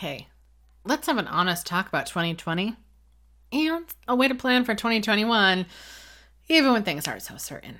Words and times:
Hey, 0.00 0.28
let's 0.82 1.06
have 1.08 1.18
an 1.18 1.26
honest 1.26 1.66
talk 1.66 1.86
about 1.86 2.06
2020 2.06 2.74
and 3.52 3.84
a 4.08 4.16
way 4.16 4.28
to 4.28 4.34
plan 4.34 4.64
for 4.64 4.74
2021, 4.74 5.66
even 6.48 6.72
when 6.72 6.82
things 6.84 7.06
aren't 7.06 7.20
so 7.20 7.36
certain. 7.36 7.76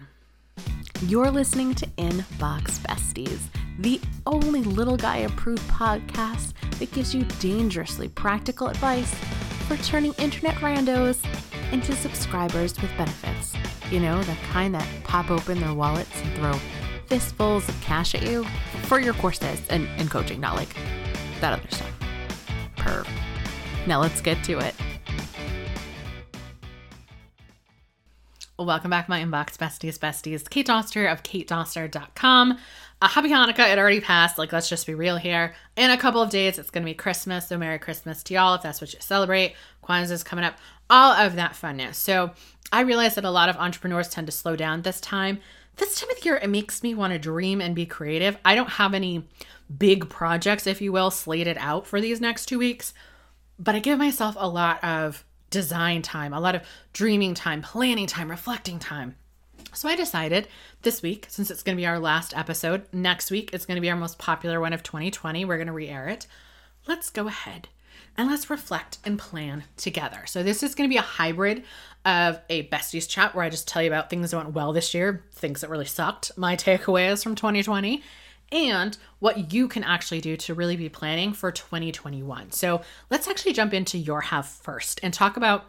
You're 1.07 1.31
listening 1.31 1.75
to 1.77 1.87
Inbox 1.97 2.79
Besties, 2.81 3.41
the 3.79 3.99
only 4.27 4.61
little 4.61 4.99
guy 4.99 5.17
approved 5.17 5.67
podcast 5.71 6.53
that 6.79 6.93
gives 6.93 7.15
you 7.15 7.25
dangerously 7.41 8.11
practical 8.11 8.69
advice 8.69 9.15
for 9.67 9.79
turning 9.79 10.13
internet 10.19 10.57
randos 10.57 11.25
into 11.73 11.97
subscribers 11.97 12.79
with 12.83 12.95
benefits. 12.99 13.55
You 13.91 14.01
know, 14.01 14.23
the 14.25 14.37
kind 14.53 14.75
that 14.75 14.87
pop 15.05 15.31
open 15.31 15.59
their 15.59 15.73
wallets 15.73 16.21
and 16.21 16.35
throw 16.35 16.53
fistfuls 17.07 17.67
of 17.67 17.81
cash 17.81 18.15
at 18.15 18.25
you 18.25 18.45
for 18.83 19.01
your 19.01 19.15
courses 19.15 19.67
and, 19.71 19.89
and 19.97 20.11
coaching, 20.11 20.39
not 20.39 20.57
like 20.57 20.77
that 21.41 21.55
other 21.55 21.71
stuff. 21.71 22.00
Perv. 22.81 23.07
Now 23.87 24.01
let's 24.01 24.21
get 24.21 24.43
to 24.45 24.59
it. 24.59 24.75
Welcome 28.59 28.91
back, 28.91 29.09
my 29.09 29.23
inbox 29.23 29.57
besties, 29.57 29.99
besties. 29.99 30.49
Kate 30.49 30.67
Doster 30.67 31.11
of 31.11 31.23
katedoster.com. 31.23 32.59
Uh, 33.03 33.09
happy 33.09 33.31
Hanukkah. 33.31 33.73
It 33.73 33.79
already 33.79 34.01
passed. 34.01 34.37
Like, 34.37 34.53
let's 34.53 34.69
just 34.69 34.87
be 34.87 34.93
real 34.93 35.17
here. 35.17 35.55
In 35.77 35.91
a 35.91 35.97
couple 35.97 36.21
of 36.21 36.29
days, 36.29 36.59
it's 36.59 36.69
going 36.69 36.83
to 36.83 36.91
be 36.91 36.93
Christmas. 36.93 37.49
So, 37.49 37.57
Merry 37.57 37.79
Christmas 37.79 38.23
to 38.25 38.35
y'all 38.35 38.55
if 38.55 38.63
that's 38.63 38.83
what 38.83 38.93
you 38.93 39.01
celebrate. 39.01 39.55
Kwanzaa's 39.83 40.23
coming 40.23 40.45
up. 40.45 40.57
All 40.91 41.13
of 41.13 41.37
that 41.37 41.53
funness. 41.53 41.95
So, 41.95 42.33
I 42.71 42.83
realize 42.83 43.15
that 43.15 43.25
a 43.25 43.31
lot 43.31 43.49
of 43.49 43.57
entrepreneurs 43.57 44.11
tend 44.11 44.27
to 44.27 44.33
slow 44.33 44.57
down 44.57 44.83
this 44.83 45.01
time. 45.01 45.41
This 45.81 45.99
time 45.99 46.11
of 46.11 46.23
year, 46.27 46.37
it 46.37 46.51
makes 46.51 46.83
me 46.83 46.95
want 46.95 47.15
to 47.15 47.19
dream 47.19 47.63
and 47.63 47.75
be 47.75 47.87
creative. 47.87 48.37
I 48.45 48.55
don't 48.55 48.69
have 48.69 48.93
any 48.93 49.27
big 49.79 50.11
projects, 50.11 50.67
if 50.67 50.83
you 50.83 50.93
will, 50.93 51.11
slated 51.11 51.57
out 51.59 51.87
for 51.87 52.03
these 52.03 52.21
next 52.21 52.47
two 52.47 52.59
weeks, 52.59 52.93
but 53.59 53.75
I 53.75 53.79
give 53.79 53.99
myself 53.99 54.37
a 54.39 54.47
lot 54.47 54.85
of 54.85 55.25
design 55.49 56.03
time, 56.03 56.35
a 56.35 56.41
lot 56.41 56.55
of 56.55 56.65
dreaming 56.93 57.33
time, 57.33 57.63
planning 57.63 58.07
time, 58.07 58.31
reflecting 58.31 58.79
time. 58.79 59.17
So 59.73 59.89
I 59.89 59.97
decided 59.97 60.49
this 60.83 61.01
week, 61.01 61.25
since 61.31 61.51
it's 61.51 61.63
going 61.63 61.79
to 61.79 61.81
be 61.81 61.87
our 61.87 61.99
last 61.99 62.37
episode, 62.37 62.85
next 62.93 63.31
week 63.31 63.49
it's 63.55 63.65
going 63.65 63.77
to 63.77 63.81
be 63.81 63.91
our 63.91 63.97
most 63.97 64.19
popular 64.19 64.61
one 64.61 64.75
of 64.75 64.83
2020. 64.83 65.47
We're 65.47 65.57
going 65.57 65.67
to 65.67 65.73
re 65.73 65.89
air 65.89 66.09
it. 66.09 66.27
Let's 66.87 67.09
go 67.09 67.27
ahead 67.27 67.69
and 68.19 68.29
let's 68.29 68.51
reflect 68.51 68.99
and 69.05 69.19
plan 69.19 69.65
together. 69.79 70.25
So 70.27 70.43
this 70.43 70.63
is 70.63 70.75
going 70.75 70.91
to 70.91 70.93
be 70.93 70.99
a 70.99 71.03
hybrid 71.03 71.65
of 72.05 72.41
a 72.49 72.67
besties 72.69 73.09
chat 73.09 73.35
where 73.35 73.45
I 73.45 73.51
just 73.51 73.69
tell 73.69 73.83
you 73.83 73.89
about 73.89 74.09
things 74.09 74.31
that 74.31 74.37
went 74.37 74.53
well 74.53 74.73
this 74.73 74.95
year, 74.95 75.25
things 75.33 75.61
that 75.61 75.71
really 75.71 75.85
sucked, 75.85 76.33
my 76.37 76.57
takeaways 76.57 77.23
from 77.23 77.35
2020, 77.35 78.03
and 78.53 78.97
what 79.19 79.53
you 79.53 79.69
can 79.69 79.85
actually 79.85 80.21
do 80.21 80.37
to 80.37 80.55
really 80.55 80.77
be 80.77 80.89
planning 80.89 81.33
for 81.33 81.53
2021. 81.53 82.53
So 82.53 82.83
let's 83.11 83.29
actually 83.29 83.53
jump 83.53 83.75
into 83.75 83.99
your 83.99 84.23
have 84.23 84.47
first 84.47 85.01
and 85.03 85.13
talk 85.13 85.37
about 85.37 85.67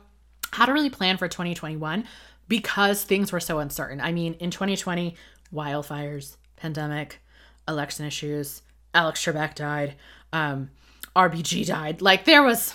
how 0.51 0.65
to 0.65 0.73
really 0.73 0.89
plan 0.89 1.17
for 1.17 1.27
2021 1.27 2.05
because 2.47 3.03
things 3.03 3.31
were 3.31 3.39
so 3.39 3.59
uncertain. 3.59 4.01
I 4.01 4.11
mean, 4.11 4.33
in 4.35 4.51
2020, 4.51 5.15
wildfires, 5.53 6.37
pandemic, 6.55 7.21
election 7.67 8.05
issues, 8.05 8.61
Alex 8.93 9.23
Trebek 9.23 9.55
died, 9.55 9.95
um, 10.33 10.69
RBG 11.15 11.65
died. 11.65 12.01
Like 12.01 12.25
there 12.25 12.43
was, 12.43 12.73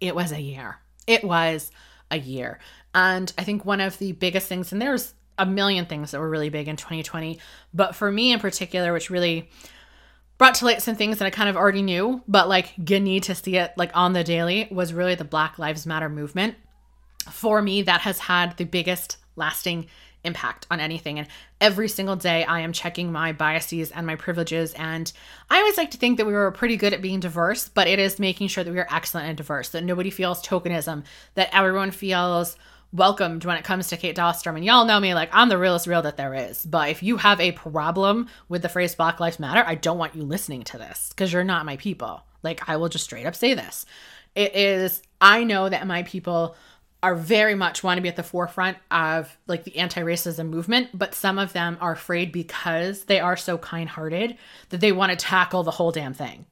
it 0.00 0.14
was 0.14 0.32
a 0.32 0.40
year. 0.40 0.78
It 1.06 1.24
was 1.24 1.70
a 2.10 2.18
year. 2.18 2.58
And 2.94 3.32
I 3.38 3.44
think 3.44 3.64
one 3.64 3.80
of 3.80 3.98
the 3.98 4.12
biggest 4.12 4.48
things, 4.48 4.72
and 4.72 4.80
there's 4.80 5.14
a 5.38 5.46
million 5.46 5.86
things 5.86 6.10
that 6.10 6.20
were 6.20 6.28
really 6.28 6.50
big 6.50 6.68
in 6.68 6.76
2020. 6.76 7.38
But 7.72 7.94
for 7.94 8.12
me 8.12 8.32
in 8.32 8.38
particular, 8.38 8.92
which 8.92 9.10
really 9.10 9.48
brought 10.38 10.54
to 10.56 10.64
light 10.64 10.82
some 10.82 10.96
things 10.96 11.18
that 11.18 11.26
I 11.26 11.30
kind 11.30 11.48
of 11.48 11.56
already 11.56 11.82
knew, 11.82 12.22
but 12.28 12.48
like 12.48 12.74
you 12.76 13.00
need 13.00 13.22
to 13.24 13.34
see 13.34 13.56
it 13.56 13.72
like 13.76 13.90
on 13.94 14.12
the 14.12 14.24
daily 14.24 14.68
was 14.70 14.92
really 14.92 15.14
the 15.14 15.24
Black 15.24 15.58
Lives 15.58 15.86
Matter 15.86 16.08
movement. 16.08 16.56
For 17.30 17.62
me, 17.62 17.82
that 17.82 18.00
has 18.02 18.18
had 18.18 18.56
the 18.56 18.64
biggest 18.64 19.18
lasting 19.36 19.86
impact 20.24 20.66
on 20.70 20.80
anything. 20.80 21.18
And 21.18 21.28
every 21.60 21.88
single 21.88 22.16
day, 22.16 22.44
I 22.44 22.60
am 22.60 22.72
checking 22.72 23.12
my 23.12 23.32
biases 23.32 23.90
and 23.90 24.06
my 24.06 24.16
privileges. 24.16 24.72
And 24.74 25.12
I 25.50 25.58
always 25.58 25.76
like 25.76 25.90
to 25.92 25.98
think 25.98 26.18
that 26.18 26.26
we 26.26 26.32
were 26.32 26.50
pretty 26.50 26.76
good 26.76 26.92
at 26.92 27.02
being 27.02 27.20
diverse, 27.20 27.68
but 27.68 27.88
it 27.88 27.98
is 27.98 28.18
making 28.18 28.48
sure 28.48 28.64
that 28.64 28.72
we 28.72 28.78
are 28.78 28.88
excellent 28.90 29.28
and 29.28 29.36
diverse, 29.36 29.70
that 29.70 29.84
nobody 29.84 30.10
feels 30.10 30.44
tokenism, 30.44 31.04
that 31.34 31.50
everyone 31.52 31.90
feels 31.90 32.56
welcomed 32.92 33.44
when 33.44 33.56
it 33.56 33.64
comes 33.64 33.88
to 33.88 33.96
Kate 33.96 34.16
Dostrom. 34.16 34.56
And 34.56 34.64
y'all 34.64 34.84
know 34.84 35.00
me, 35.00 35.14
like, 35.14 35.30
I'm 35.32 35.48
the 35.48 35.58
realest 35.58 35.86
real 35.86 36.02
that 36.02 36.16
there 36.16 36.34
is. 36.34 36.64
But 36.64 36.90
if 36.90 37.02
you 37.02 37.16
have 37.16 37.40
a 37.40 37.52
problem 37.52 38.28
with 38.48 38.62
the 38.62 38.68
phrase 38.68 38.94
Black 38.94 39.20
Lives 39.20 39.40
Matter, 39.40 39.64
I 39.66 39.74
don't 39.74 39.98
want 39.98 40.14
you 40.14 40.22
listening 40.22 40.62
to 40.64 40.78
this 40.78 41.08
because 41.10 41.32
you're 41.32 41.44
not 41.44 41.66
my 41.66 41.76
people. 41.76 42.22
Like, 42.42 42.68
I 42.68 42.76
will 42.76 42.88
just 42.88 43.04
straight 43.04 43.26
up 43.26 43.34
say 43.34 43.54
this. 43.54 43.86
It 44.34 44.54
is, 44.54 45.02
I 45.20 45.44
know 45.44 45.68
that 45.68 45.86
my 45.86 46.02
people 46.02 46.56
are 47.02 47.14
very 47.16 47.54
much 47.54 47.82
want 47.82 47.98
to 47.98 48.02
be 48.02 48.08
at 48.08 48.16
the 48.16 48.22
forefront 48.22 48.78
of 48.90 49.36
like 49.46 49.64
the 49.64 49.76
anti-racism 49.76 50.48
movement 50.48 50.88
but 50.94 51.14
some 51.14 51.38
of 51.38 51.52
them 51.52 51.76
are 51.80 51.92
afraid 51.92 52.30
because 52.30 53.04
they 53.04 53.18
are 53.18 53.36
so 53.36 53.58
kind-hearted 53.58 54.36
that 54.68 54.80
they 54.80 54.92
want 54.92 55.10
to 55.10 55.16
tackle 55.16 55.64
the 55.64 55.72
whole 55.72 55.90
damn 55.90 56.14
thing 56.14 56.46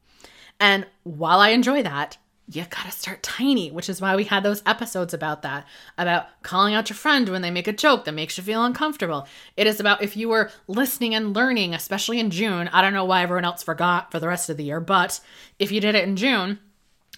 and 0.58 0.86
while 1.04 1.40
i 1.40 1.50
enjoy 1.50 1.82
that 1.82 2.18
you 2.52 2.64
gotta 2.68 2.90
start 2.90 3.22
tiny, 3.22 3.70
which 3.70 3.88
is 3.88 4.00
why 4.00 4.16
we 4.16 4.24
had 4.24 4.42
those 4.42 4.62
episodes 4.66 5.14
about 5.14 5.42
that, 5.42 5.66
about 5.96 6.26
calling 6.42 6.74
out 6.74 6.90
your 6.90 6.96
friend 6.96 7.28
when 7.28 7.42
they 7.42 7.50
make 7.50 7.68
a 7.68 7.72
joke 7.72 8.04
that 8.04 8.12
makes 8.12 8.36
you 8.36 8.42
feel 8.42 8.64
uncomfortable. 8.64 9.28
It 9.56 9.66
is 9.68 9.78
about 9.78 10.02
if 10.02 10.16
you 10.16 10.28
were 10.28 10.50
listening 10.66 11.14
and 11.14 11.34
learning, 11.34 11.74
especially 11.74 12.18
in 12.18 12.30
June. 12.30 12.68
I 12.68 12.82
don't 12.82 12.92
know 12.92 13.04
why 13.04 13.22
everyone 13.22 13.44
else 13.44 13.62
forgot 13.62 14.10
for 14.10 14.18
the 14.18 14.26
rest 14.26 14.50
of 14.50 14.56
the 14.56 14.64
year, 14.64 14.80
but 14.80 15.20
if 15.58 15.70
you 15.70 15.80
did 15.80 15.94
it 15.94 16.08
in 16.08 16.16
June, 16.16 16.58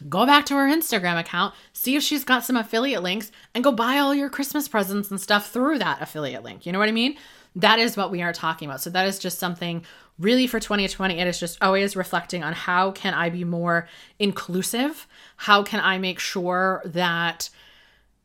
go 0.09 0.27
back 0.27 0.45
to 0.47 0.55
her 0.55 0.69
Instagram 0.69 1.19
account, 1.19 1.55
see 1.73 1.97
if 1.97 2.03
she's 2.03 2.25
got 2.25 2.45
some 2.45 2.57
affiliate 2.57 3.03
links, 3.03 3.33
and 3.55 3.65
go 3.65 3.73
buy 3.73 3.99
all 3.99 4.15
your 4.15 4.29
Christmas 4.29 4.69
presents 4.69 5.11
and 5.11 5.21
stuff 5.21 5.51
through 5.51 5.79
that 5.79 6.03
affiliate 6.03 6.43
link. 6.43 6.67
You 6.67 6.73
know 6.73 6.79
what 6.79 6.89
I 6.89 6.93
mean? 6.93 7.17
That 7.57 7.79
is 7.79 7.97
what 7.97 8.11
we 8.11 8.23
are 8.23 8.33
talking 8.33 8.69
about. 8.69 8.81
So 8.81 8.91
that 8.91 9.07
is 9.07 9.19
just 9.19 9.39
something 9.39 9.85
really 10.19 10.47
for 10.47 10.61
2020 10.61 11.19
it 11.19 11.27
is 11.27 11.41
just 11.41 11.63
always 11.63 11.97
reflecting 11.97 12.43
on 12.45 12.53
how 12.53 12.93
can 12.93 13.15
I 13.15 13.31
be 13.31 13.45
more 13.45 13.89
inclusive? 14.19 15.07
How 15.37 15.63
can 15.63 15.81
I 15.81 15.99
make 15.99 16.19
sure 16.19 16.83
that 16.85 17.51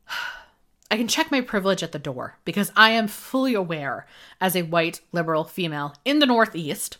I 0.91 0.95
can 0.95 1.09
check 1.09 1.31
my 1.31 1.41
privilege 1.41 1.83
at 1.83 1.91
the 1.91 1.99
door 1.99 2.37
because 2.45 2.71
I 2.75 2.91
am 2.91 3.09
fully 3.09 3.53
aware 3.53 4.05
as 4.39 4.55
a 4.55 4.61
white 4.61 5.01
liberal 5.11 5.43
female 5.43 5.93
in 6.05 6.19
the 6.19 6.25
Northeast, 6.25 6.97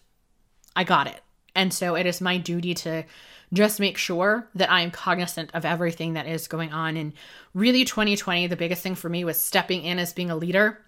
I 0.76 0.84
got 0.84 1.08
it. 1.08 1.22
And 1.56 1.74
so 1.74 1.96
it 1.96 2.06
is 2.06 2.20
my 2.20 2.38
duty 2.38 2.74
to 2.76 3.06
just 3.54 3.80
make 3.80 3.98
sure 3.98 4.50
that 4.56 4.70
I 4.70 4.82
am 4.82 4.92
cognizant 4.92 5.52
of 5.54 5.64
everything 5.64 6.14
that 6.14 6.28
is 6.28 6.50
going 6.50 6.74
on. 6.74 6.98
And 6.98 7.14
really, 7.54 7.86
2020, 7.86 8.48
the 8.48 8.58
biggest 8.58 8.84
thing 8.84 8.96
for 8.96 9.08
me 9.08 9.24
was 9.24 9.40
stepping 9.40 9.84
in 9.84 10.00
as 10.00 10.12
being 10.12 10.30
a 10.30 10.36
leader 10.36 10.80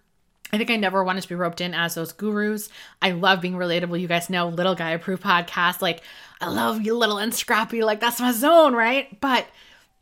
I 0.52 0.58
think 0.58 0.72
I 0.72 0.76
never 0.78 1.04
wanted 1.04 1.22
to 1.22 1.30
be 1.30 1.36
roped 1.36 1.62
in 1.62 1.74
as 1.74 1.96
those 1.96 2.12
gurus. 2.12 2.70
I 3.02 3.12
love 3.12 3.42
being 3.42 3.54
relatable. 3.54 4.00
You 4.00 4.08
guys 4.08 4.30
know 4.30 4.48
Little 4.48 4.76
Guy 4.76 4.92
Approved 4.92 5.24
podcast. 5.24 5.82
Like, 5.82 6.02
I 6.42 6.50
love 6.50 6.82
you 6.82 6.98
little 6.98 7.18
and 7.20 7.34
scrappy. 7.34 7.84
Like, 7.84 8.00
that's 8.00 8.20
my 8.20 8.32
zone, 8.32 8.74
right? 8.74 9.20
But 9.22 9.46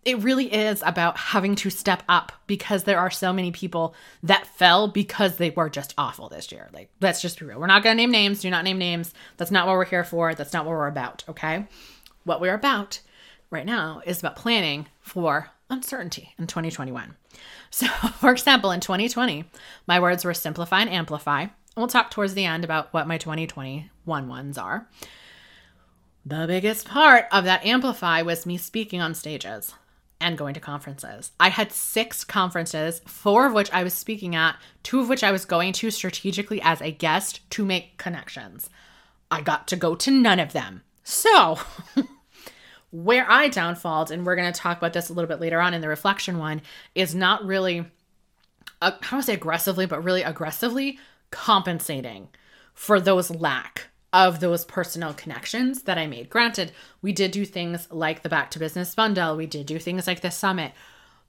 it 0.05 0.19
really 0.19 0.53
is 0.53 0.81
about 0.85 1.17
having 1.17 1.55
to 1.55 1.69
step 1.69 2.01
up 2.07 2.31
because 2.47 2.85
there 2.85 2.97
are 2.99 3.11
so 3.11 3.33
many 3.33 3.51
people 3.51 3.93
that 4.23 4.47
fell 4.47 4.87
because 4.87 5.35
they 5.35 5.49
were 5.49 5.69
just 5.69 5.93
awful 5.97 6.29
this 6.29 6.49
year. 6.49 6.69
Like, 6.71 6.89
let's 7.01 7.21
just 7.21 7.39
be 7.39 7.45
real. 7.45 7.59
We're 7.59 7.67
not 7.67 7.83
going 7.83 7.97
to 7.97 8.01
name 8.01 8.11
names. 8.11 8.39
Do 8.39 8.49
not 8.49 8.63
name 8.63 8.77
names. 8.77 9.13
That's 9.35 9.51
not 9.51 9.67
what 9.67 9.75
we're 9.75 9.83
here 9.83 10.05
for. 10.05 10.33
That's 10.33 10.53
not 10.53 10.63
what 10.63 10.71
we're 10.71 10.87
about, 10.87 11.25
okay? 11.27 11.67
What 12.23 12.39
we're 12.39 12.53
about 12.53 13.01
right 13.49 13.65
now 13.65 14.01
is 14.05 14.19
about 14.19 14.37
planning 14.37 14.87
for 15.01 15.49
uncertainty 15.69 16.33
in 16.37 16.47
2021. 16.47 17.15
So, 17.69 17.87
for 18.19 18.31
example, 18.31 18.71
in 18.71 18.79
2020, 18.79 19.45
my 19.85 19.99
words 19.99 20.23
were 20.23 20.33
simplify 20.33 20.81
and 20.81 20.89
amplify. 20.89 21.47
We'll 21.75 21.87
talk 21.87 22.11
towards 22.11 22.33
the 22.33 22.45
end 22.45 22.63
about 22.63 22.93
what 22.93 23.07
my 23.07 23.17
2021 23.17 24.27
ones 24.27 24.57
are. 24.57 24.87
The 26.25 26.45
biggest 26.47 26.87
part 26.87 27.25
of 27.31 27.45
that 27.45 27.65
amplify 27.65 28.21
was 28.21 28.45
me 28.45 28.57
speaking 28.57 28.99
on 28.99 29.13
stages 29.13 29.73
and 30.19 30.37
going 30.37 30.53
to 30.55 30.59
conferences. 30.59 31.31
I 31.39 31.49
had 31.49 31.71
six 31.71 32.23
conferences, 32.23 33.01
four 33.05 33.45
of 33.45 33.53
which 33.53 33.71
I 33.71 33.83
was 33.83 33.93
speaking 33.93 34.35
at, 34.35 34.57
two 34.83 34.99
of 34.99 35.09
which 35.09 35.23
I 35.23 35.31
was 35.31 35.45
going 35.45 35.73
to 35.73 35.91
strategically 35.91 36.61
as 36.61 36.81
a 36.81 36.91
guest 36.91 37.47
to 37.51 37.63
make 37.63 37.97
connections. 37.97 38.69
I 39.29 39.41
got 39.41 39.67
to 39.67 39.75
go 39.75 39.95
to 39.95 40.11
none 40.11 40.39
of 40.39 40.53
them. 40.53 40.83
So, 41.03 41.59
Where 42.91 43.29
I 43.29 43.49
downfalled, 43.49 44.11
and 44.11 44.25
we're 44.25 44.35
going 44.35 44.51
to 44.51 44.59
talk 44.59 44.77
about 44.77 44.93
this 44.93 45.09
a 45.09 45.13
little 45.13 45.27
bit 45.27 45.41
later 45.41 45.59
on 45.59 45.73
in 45.73 45.81
the 45.81 45.89
reflection 45.89 46.37
one, 46.37 46.61
is 46.95 47.13
not 47.13 47.45
really, 47.45 47.85
uh, 48.81 48.91
I 49.11 49.21
say 49.21 49.33
aggressively, 49.33 49.85
but 49.85 50.03
really 50.03 50.23
aggressively 50.23 50.97
compensating 51.29 52.29
for 52.73 52.99
those 52.99 53.29
lack 53.29 53.87
of 54.13 54.39
those 54.39 54.63
personal 54.65 55.13
connections 55.13 55.83
that 55.83 55.97
I 55.97 56.07
made. 56.07 56.29
Granted, 56.29 56.71
we 57.01 57.11
did 57.11 57.31
do 57.31 57.43
things 57.43 57.87
like 57.91 58.23
the 58.23 58.29
Back 58.29 58.51
to 58.51 58.59
Business 58.59 58.95
Bundle, 58.95 59.35
we 59.35 59.45
did 59.45 59.65
do 59.65 59.79
things 59.79 60.07
like 60.07 60.21
the 60.21 60.31
summit, 60.31 60.71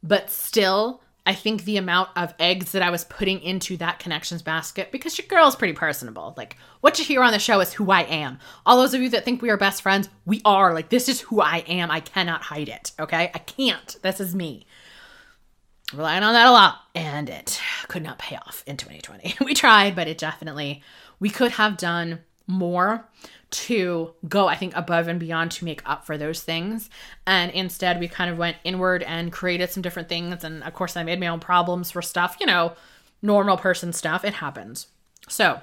but 0.02 0.30
still, 0.30 1.02
I 1.28 1.34
think 1.34 1.64
the 1.64 1.76
amount 1.76 2.08
of 2.16 2.32
eggs 2.38 2.72
that 2.72 2.80
I 2.80 2.88
was 2.88 3.04
putting 3.04 3.42
into 3.42 3.76
that 3.76 3.98
connections 3.98 4.40
basket, 4.40 4.90
because 4.90 5.18
your 5.18 5.26
girl's 5.26 5.56
pretty 5.56 5.74
personable. 5.74 6.32
Like, 6.38 6.56
what 6.80 6.98
you 6.98 7.04
hear 7.04 7.22
on 7.22 7.32
the 7.32 7.38
show 7.38 7.60
is 7.60 7.74
who 7.74 7.90
I 7.90 8.04
am. 8.04 8.38
All 8.64 8.78
those 8.78 8.94
of 8.94 9.02
you 9.02 9.10
that 9.10 9.26
think 9.26 9.42
we 9.42 9.50
are 9.50 9.58
best 9.58 9.82
friends, 9.82 10.08
we 10.24 10.40
are. 10.46 10.72
Like, 10.72 10.88
this 10.88 11.06
is 11.06 11.20
who 11.20 11.42
I 11.42 11.58
am. 11.68 11.90
I 11.90 12.00
cannot 12.00 12.44
hide 12.44 12.70
it. 12.70 12.92
Okay. 12.98 13.30
I 13.34 13.38
can't. 13.40 13.94
This 14.00 14.20
is 14.20 14.34
me. 14.34 14.64
Relying 15.92 16.22
on 16.22 16.32
that 16.32 16.46
a 16.46 16.50
lot, 16.50 16.78
and 16.94 17.28
it 17.28 17.60
could 17.88 18.02
not 18.02 18.18
pay 18.18 18.36
off 18.36 18.64
in 18.66 18.78
2020. 18.78 19.34
we 19.44 19.52
tried, 19.52 19.94
but 19.94 20.08
it 20.08 20.16
definitely, 20.16 20.82
we 21.20 21.28
could 21.28 21.52
have 21.52 21.76
done 21.76 22.20
more 22.48 23.08
to 23.50 24.14
go, 24.28 24.48
I 24.48 24.56
think, 24.56 24.74
above 24.74 25.06
and 25.06 25.20
beyond 25.20 25.52
to 25.52 25.64
make 25.64 25.88
up 25.88 26.04
for 26.04 26.18
those 26.18 26.42
things. 26.42 26.90
And 27.26 27.52
instead, 27.52 28.00
we 28.00 28.08
kind 28.08 28.30
of 28.30 28.38
went 28.38 28.56
inward 28.64 29.02
and 29.04 29.32
created 29.32 29.70
some 29.70 29.82
different 29.82 30.08
things. 30.08 30.42
And 30.42 30.64
of 30.64 30.74
course, 30.74 30.96
I 30.96 31.02
made 31.04 31.20
my 31.20 31.28
own 31.28 31.40
problems 31.40 31.90
for 31.90 32.02
stuff, 32.02 32.36
you 32.40 32.46
know, 32.46 32.74
normal 33.22 33.56
person 33.56 33.92
stuff. 33.92 34.24
It 34.24 34.34
happens. 34.34 34.88
So, 35.28 35.60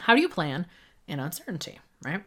how 0.00 0.14
do 0.14 0.20
you 0.20 0.28
plan 0.28 0.66
in 1.08 1.18
uncertainty, 1.20 1.80
right? 2.04 2.22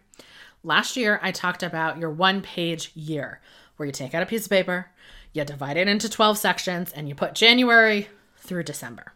Last 0.63 0.97
year, 0.97 1.19
I 1.21 1.31
talked 1.31 1.63
about 1.63 1.97
your 1.97 2.09
one 2.09 2.41
page 2.41 2.91
year 2.95 3.41
where 3.75 3.85
you 3.85 3.91
take 3.91 4.13
out 4.13 4.23
a 4.23 4.25
piece 4.25 4.45
of 4.45 4.49
paper, 4.49 4.91
you 5.33 5.43
divide 5.43 5.77
it 5.77 5.87
into 5.87 6.09
12 6.09 6.37
sections, 6.37 6.91
and 6.93 7.09
you 7.09 7.15
put 7.15 7.35
January 7.35 8.07
through 8.37 8.63
December. 8.63 9.13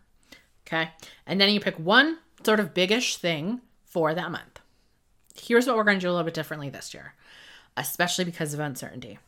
Okay. 0.66 0.92
And 1.26 1.40
then 1.40 1.50
you 1.50 1.60
pick 1.60 1.78
one 1.78 2.18
sort 2.44 2.60
of 2.60 2.74
biggish 2.74 3.18
thing 3.18 3.62
for 3.86 4.14
that 4.14 4.32
month 4.32 4.57
here's 5.40 5.68
what 5.68 5.76
we're 5.76 5.84
going 5.84 6.00
to 6.00 6.06
do 6.06 6.10
a 6.10 6.12
little 6.12 6.26
bit 6.26 6.34
differently 6.34 6.70
this 6.70 6.94
year, 6.94 7.14
especially 7.76 8.26
because 8.26 8.54
of 8.54 8.60
uncertainty. 8.60 9.20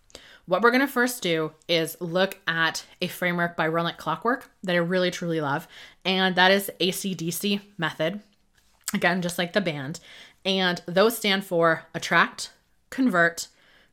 What 0.46 0.64
we're 0.64 0.72
going 0.72 0.82
to 0.82 0.88
first 0.88 1.22
do 1.22 1.52
is 1.68 1.96
look 2.00 2.40
at 2.48 2.84
a 3.02 3.08
framework 3.08 3.56
by 3.56 3.68
Like 3.68 3.98
Clockwork 3.98 4.50
that 4.64 4.76
I 4.76 4.80
really 4.80 5.12
truly 5.12 5.42
love, 5.42 5.68
and 6.04 6.36
that 6.36 6.52
is 6.52 6.72
ACDC 6.82 7.62
method. 7.78 8.22
Again, 8.94 9.22
just 9.22 9.38
like 9.38 9.54
the 9.54 9.62
band. 9.62 10.00
And 10.44 10.82
those 10.88 11.18
stand 11.18 11.46
for 11.46 11.86
attract, 11.94 12.52
convert, 12.90 13.50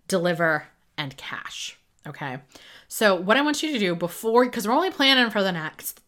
deliver, 0.09 0.69
and 0.97 1.17
cash. 1.17 1.79
Okay. 2.07 2.39
So, 2.89 3.15
what 3.15 3.37
I 3.37 3.43
want 3.43 3.63
you 3.63 3.73
to 3.73 3.79
do 3.79 3.95
before, 3.95 4.45
because 4.45 4.67
we're 4.67 4.75
only 4.75 4.91
planning 4.91 5.31
for 5.31 5.43
the 5.43 5.53
next 5.53 6.01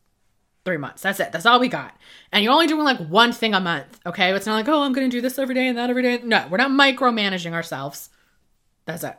three 0.69 0.77
months. 0.77 1.01
That's 1.01 1.19
it. 1.19 1.33
That's 1.33 1.47
all 1.47 1.59
we 1.59 1.69
got. 1.69 1.97
And 2.31 2.45
you're 2.45 2.53
only 2.53 2.67
doing 2.67 2.85
like 2.85 2.99
one 2.99 3.33
thing 3.33 3.55
a 3.55 3.61
month. 3.61 3.99
Okay. 4.05 4.35
It's 4.35 4.45
not 4.45 4.55
like, 4.55 4.69
oh, 4.69 4.83
I'm 4.83 4.93
going 4.93 5.09
to 5.09 5.17
do 5.17 5.23
this 5.23 5.39
every 5.39 5.55
day 5.55 5.67
and 5.67 5.79
that 5.79 5.89
every 5.89 6.03
day. 6.03 6.21
No, 6.23 6.47
we're 6.51 6.59
not 6.59 6.71
micromanaging 6.71 7.53
ourselves. 7.53 8.11
That's 8.85 9.03
it. 9.03 9.17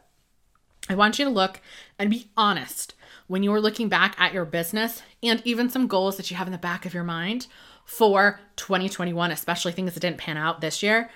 I 0.89 0.93
want 0.95 1.17
you 1.17 1.25
to 1.25 1.31
look 1.31 1.59
and 1.97 2.11
be 2.11 2.29
honest 2.37 2.93
when 3.25 3.41
you 3.41 3.51
are 3.51 3.61
looking 3.61 3.89
back 3.89 4.15
at 4.19 4.31
your 4.31 4.45
business 4.45 5.01
and 5.23 5.41
even 5.43 5.71
some 5.71 5.87
goals 5.87 6.17
that 6.17 6.29
you 6.29 6.37
have 6.37 6.47
in 6.47 6.51
the 6.51 6.59
back 6.59 6.85
of 6.85 6.93
your 6.93 7.03
mind 7.03 7.47
for 7.83 8.39
2021, 8.55 9.31
especially 9.31 9.71
things 9.71 9.95
that 9.95 10.01
didn't 10.01 10.19
pan 10.19 10.37
out 10.37 10.61
this 10.61 10.83
year. 10.83 11.09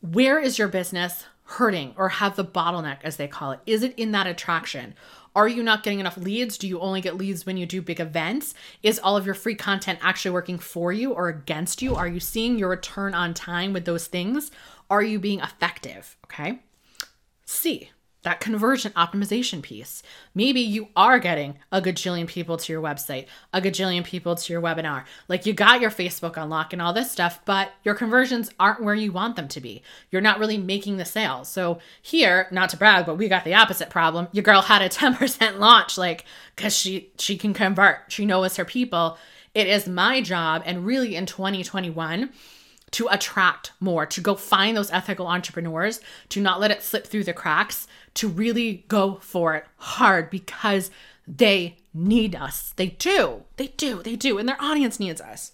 Where 0.00 0.40
is 0.40 0.58
your 0.58 0.66
business 0.66 1.24
hurting 1.44 1.94
or 1.96 2.08
have 2.08 2.34
the 2.34 2.44
bottleneck, 2.44 2.98
as 3.04 3.16
they 3.16 3.28
call 3.28 3.52
it? 3.52 3.60
Is 3.66 3.84
it 3.84 3.96
in 3.96 4.10
that 4.10 4.26
attraction? 4.26 4.94
Are 5.34 5.48
you 5.48 5.62
not 5.62 5.82
getting 5.82 6.00
enough 6.00 6.18
leads? 6.18 6.58
Do 6.58 6.68
you 6.68 6.80
only 6.80 7.00
get 7.00 7.16
leads 7.16 7.46
when 7.46 7.56
you 7.56 7.64
do 7.64 7.80
big 7.80 8.00
events? 8.00 8.54
Is 8.82 8.98
all 8.98 9.16
of 9.16 9.24
your 9.24 9.34
free 9.34 9.54
content 9.54 9.98
actually 10.02 10.32
working 10.32 10.58
for 10.58 10.92
you 10.92 11.12
or 11.12 11.28
against 11.28 11.80
you? 11.80 11.94
Are 11.94 12.08
you 12.08 12.20
seeing 12.20 12.58
your 12.58 12.68
return 12.68 13.14
on 13.14 13.32
time 13.32 13.72
with 13.72 13.86
those 13.86 14.06
things? 14.06 14.50
Are 14.90 15.02
you 15.02 15.18
being 15.18 15.40
effective? 15.40 16.16
Okay. 16.26 16.58
C, 17.46 17.90
that 18.22 18.40
conversion 18.40 18.92
optimization 18.92 19.62
piece. 19.62 20.02
Maybe 20.34 20.60
you 20.60 20.88
are 20.96 21.18
getting 21.18 21.58
a 21.70 21.82
gajillion 21.82 22.26
people 22.26 22.56
to 22.56 22.72
your 22.72 22.82
website, 22.82 23.26
a 23.52 23.60
gajillion 23.60 24.04
people 24.04 24.36
to 24.36 24.52
your 24.52 24.62
webinar. 24.62 25.04
Like 25.28 25.44
you 25.44 25.52
got 25.52 25.80
your 25.80 25.90
Facebook 25.90 26.36
unlock 26.36 26.72
and 26.72 26.80
all 26.80 26.92
this 26.92 27.10
stuff, 27.10 27.40
but 27.44 27.72
your 27.82 27.94
conversions 27.94 28.50
aren't 28.60 28.82
where 28.82 28.94
you 28.94 29.12
want 29.12 29.36
them 29.36 29.48
to 29.48 29.60
be. 29.60 29.82
You're 30.10 30.22
not 30.22 30.38
really 30.38 30.58
making 30.58 30.96
the 30.96 31.04
sales. 31.04 31.48
So 31.48 31.78
here, 32.00 32.46
not 32.50 32.70
to 32.70 32.76
brag, 32.76 33.06
but 33.06 33.16
we 33.16 33.28
got 33.28 33.44
the 33.44 33.54
opposite 33.54 33.90
problem. 33.90 34.28
Your 34.32 34.44
girl 34.44 34.62
had 34.62 34.82
a 34.82 34.88
10% 34.88 35.58
launch, 35.58 35.98
like, 35.98 36.24
cause 36.56 36.76
she 36.76 37.10
she 37.18 37.36
can 37.36 37.54
convert. 37.54 38.00
She 38.08 38.24
knows 38.24 38.56
her 38.56 38.64
people. 38.64 39.18
It 39.54 39.66
is 39.66 39.86
my 39.86 40.22
job, 40.22 40.62
and 40.64 40.86
really 40.86 41.14
in 41.14 41.26
2021 41.26 42.30
to 42.92 43.08
attract 43.10 43.72
more, 43.80 44.06
to 44.06 44.20
go 44.20 44.34
find 44.34 44.76
those 44.76 44.90
ethical 44.90 45.26
entrepreneurs, 45.26 46.00
to 46.28 46.40
not 46.40 46.60
let 46.60 46.70
it 46.70 46.82
slip 46.82 47.06
through 47.06 47.24
the 47.24 47.32
cracks, 47.32 47.86
to 48.14 48.28
really 48.28 48.84
go 48.88 49.16
for 49.16 49.54
it 49.54 49.64
hard 49.76 50.30
because 50.30 50.90
they 51.26 51.76
need 51.94 52.34
us. 52.34 52.72
They 52.76 52.88
do. 52.88 53.44
They 53.56 53.68
do. 53.68 54.02
They 54.02 54.16
do. 54.16 54.38
And 54.38 54.48
their 54.48 54.60
audience 54.60 54.98
needs 54.98 55.20
us. 55.20 55.52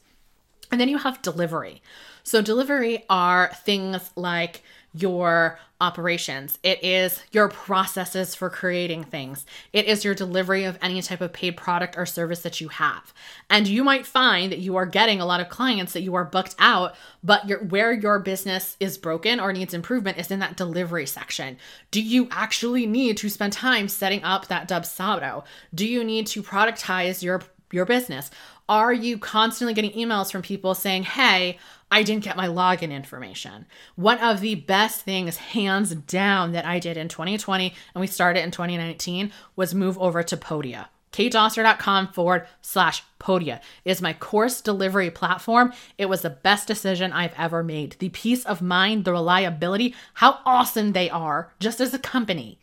And 0.71 0.81
then 0.81 0.89
you 0.89 0.99
have 0.99 1.23
delivery. 1.23 1.83
So, 2.29 2.43
delivery 2.43 3.07
are 3.09 3.51
things 3.65 4.11
like 4.15 4.63
your 4.93 5.59
operations. 5.81 6.59
It 6.63 6.85
is 6.85 7.23
your 7.33 7.49
processes 7.49 8.35
for 8.35 8.51
creating 8.51 9.05
things. 9.05 9.47
It 9.73 9.87
is 9.87 10.05
your 10.05 10.15
delivery 10.15 10.65
of 10.65 10.79
any 10.83 11.01
type 11.01 11.23
of 11.23 11.33
paid 11.33 11.57
product 11.57 11.97
or 11.97 12.05
service 12.05 12.43
that 12.43 12.61
you 12.61 12.69
have. 12.69 13.15
And 13.49 13.67
you 13.67 13.83
might 13.83 14.05
find 14.05 14.53
that 14.53 14.59
you 14.59 14.77
are 14.77 14.85
getting 14.85 15.23
a 15.23 15.25
lot 15.25 15.41
of 15.41 15.49
clients 15.49 15.95
that 15.95 16.03
you 16.03 16.17
are 16.17 16.25
booked 16.27 16.55
out, 16.59 16.95
but 17.25 17.49
your, 17.49 17.61
where 17.61 17.93
your 17.93 18.19
business 18.19 18.77
is 18.79 18.99
broken 18.99 19.41
or 19.41 19.51
needs 19.51 19.73
improvement 19.73 20.19
is 20.19 20.31
in 20.31 20.41
that 20.41 20.59
delivery 20.59 21.07
section. 21.07 21.57
Do 21.91 22.03
you 22.03 22.29
actually 22.31 22.85
need 22.85 23.17
to 23.19 23.31
spend 23.31 23.55
time 23.55 23.89
setting 23.89 24.23
up 24.23 24.49
that 24.49 24.69
Dubsado? 24.69 25.45
Do 25.75 25.89
you 25.89 26.05
need 26.05 26.27
to 26.27 26.43
productize 26.43 27.23
your 27.23 27.41
your 27.71 27.85
business? 27.85 28.31
Are 28.69 28.93
you 28.93 29.19
constantly 29.19 29.75
getting 29.75 29.93
emails 29.93 30.31
from 30.31 30.43
people 30.43 30.75
saying, 30.75 31.05
"Hey, 31.05 31.59
I 31.91 32.03
didn't 32.03 32.25
get 32.25 32.37
my 32.37 32.47
login 32.47 32.91
information. 32.93 33.67
One 33.97 34.19
of 34.19 34.41
the 34.41 34.55
best 34.55 35.03
things, 35.03 35.37
hands 35.37 35.95
down, 35.95 36.53
that 36.53 36.67
I 36.67 36.79
did 36.79 36.97
in 36.97 37.09
2020 37.09 37.75
and 37.95 38.01
we 38.01 38.07
started 38.07 38.43
in 38.43 38.51
2019 38.51 39.33
was 39.57 39.75
move 39.75 39.99
over 39.99 40.23
to 40.23 40.37
Podia. 40.37 40.89
katedoster.com 41.13 42.09
forward 42.09 42.47
slash 42.61 43.03
Podia 43.19 43.61
is 43.85 44.03
my 44.03 44.13
course 44.13 44.61
delivery 44.61 45.11
platform. 45.11 45.73
It 45.97 46.07
was 46.07 46.23
the 46.23 46.31
best 46.31 46.69
decision 46.69 47.13
I've 47.13 47.35
ever 47.39 47.65
made. 47.65 47.97
The 47.99 48.11
peace 48.11 48.45
of 48.45 48.61
mind, 48.61 49.05
the 49.05 49.13
reliability, 49.13 49.95
how 50.15 50.41
awesome 50.45 50.93
they 50.93 51.09
are 51.09 51.53
just 51.59 51.81
as 51.81 51.95
a 51.95 51.99
company. 51.99 52.61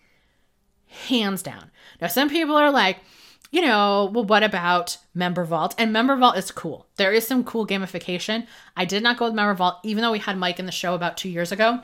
Hands 0.87 1.41
down. 1.41 1.71
Now, 1.99 2.07
some 2.07 2.29
people 2.29 2.55
are 2.55 2.71
like, 2.71 2.99
you 3.55 3.61
know, 3.61 4.11
well, 4.13 4.25
what 4.25 4.43
about 4.43 4.97
MemberVault? 5.15 5.75
And 5.77 5.95
MemberVault 5.95 6.35
is 6.35 6.51
cool. 6.51 6.87
There 6.97 7.13
is 7.13 7.25
some 7.25 7.45
cool 7.45 7.65
gamification. 7.65 8.47
I 8.75 8.83
did 8.83 9.01
not 9.01 9.15
go 9.15 9.27
with 9.27 9.33
MemberVault, 9.33 9.77
even 9.85 10.01
though 10.01 10.11
we 10.11 10.19
had 10.19 10.37
Mike 10.37 10.59
in 10.59 10.65
the 10.65 10.73
show 10.73 10.93
about 10.93 11.15
two 11.15 11.29
years 11.29 11.53
ago, 11.53 11.79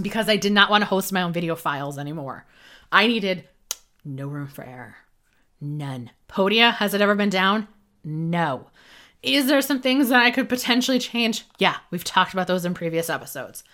because 0.00 0.30
I 0.30 0.36
did 0.36 0.52
not 0.52 0.70
want 0.70 0.80
to 0.80 0.86
host 0.86 1.12
my 1.12 1.20
own 1.20 1.34
video 1.34 1.54
files 1.54 1.98
anymore. 1.98 2.46
I 2.90 3.08
needed 3.08 3.46
no 4.06 4.26
room 4.26 4.48
for 4.48 4.64
error. 4.64 4.96
None. 5.60 6.12
Podia, 6.30 6.72
has 6.76 6.94
it 6.94 7.02
ever 7.02 7.14
been 7.14 7.28
down? 7.28 7.68
No. 8.02 8.70
Is 9.22 9.48
there 9.48 9.60
some 9.60 9.82
things 9.82 10.08
that 10.08 10.22
I 10.22 10.30
could 10.30 10.48
potentially 10.48 10.98
change? 10.98 11.44
Yeah, 11.58 11.76
we've 11.90 12.04
talked 12.04 12.32
about 12.32 12.46
those 12.46 12.64
in 12.64 12.72
previous 12.72 13.10
episodes. 13.10 13.64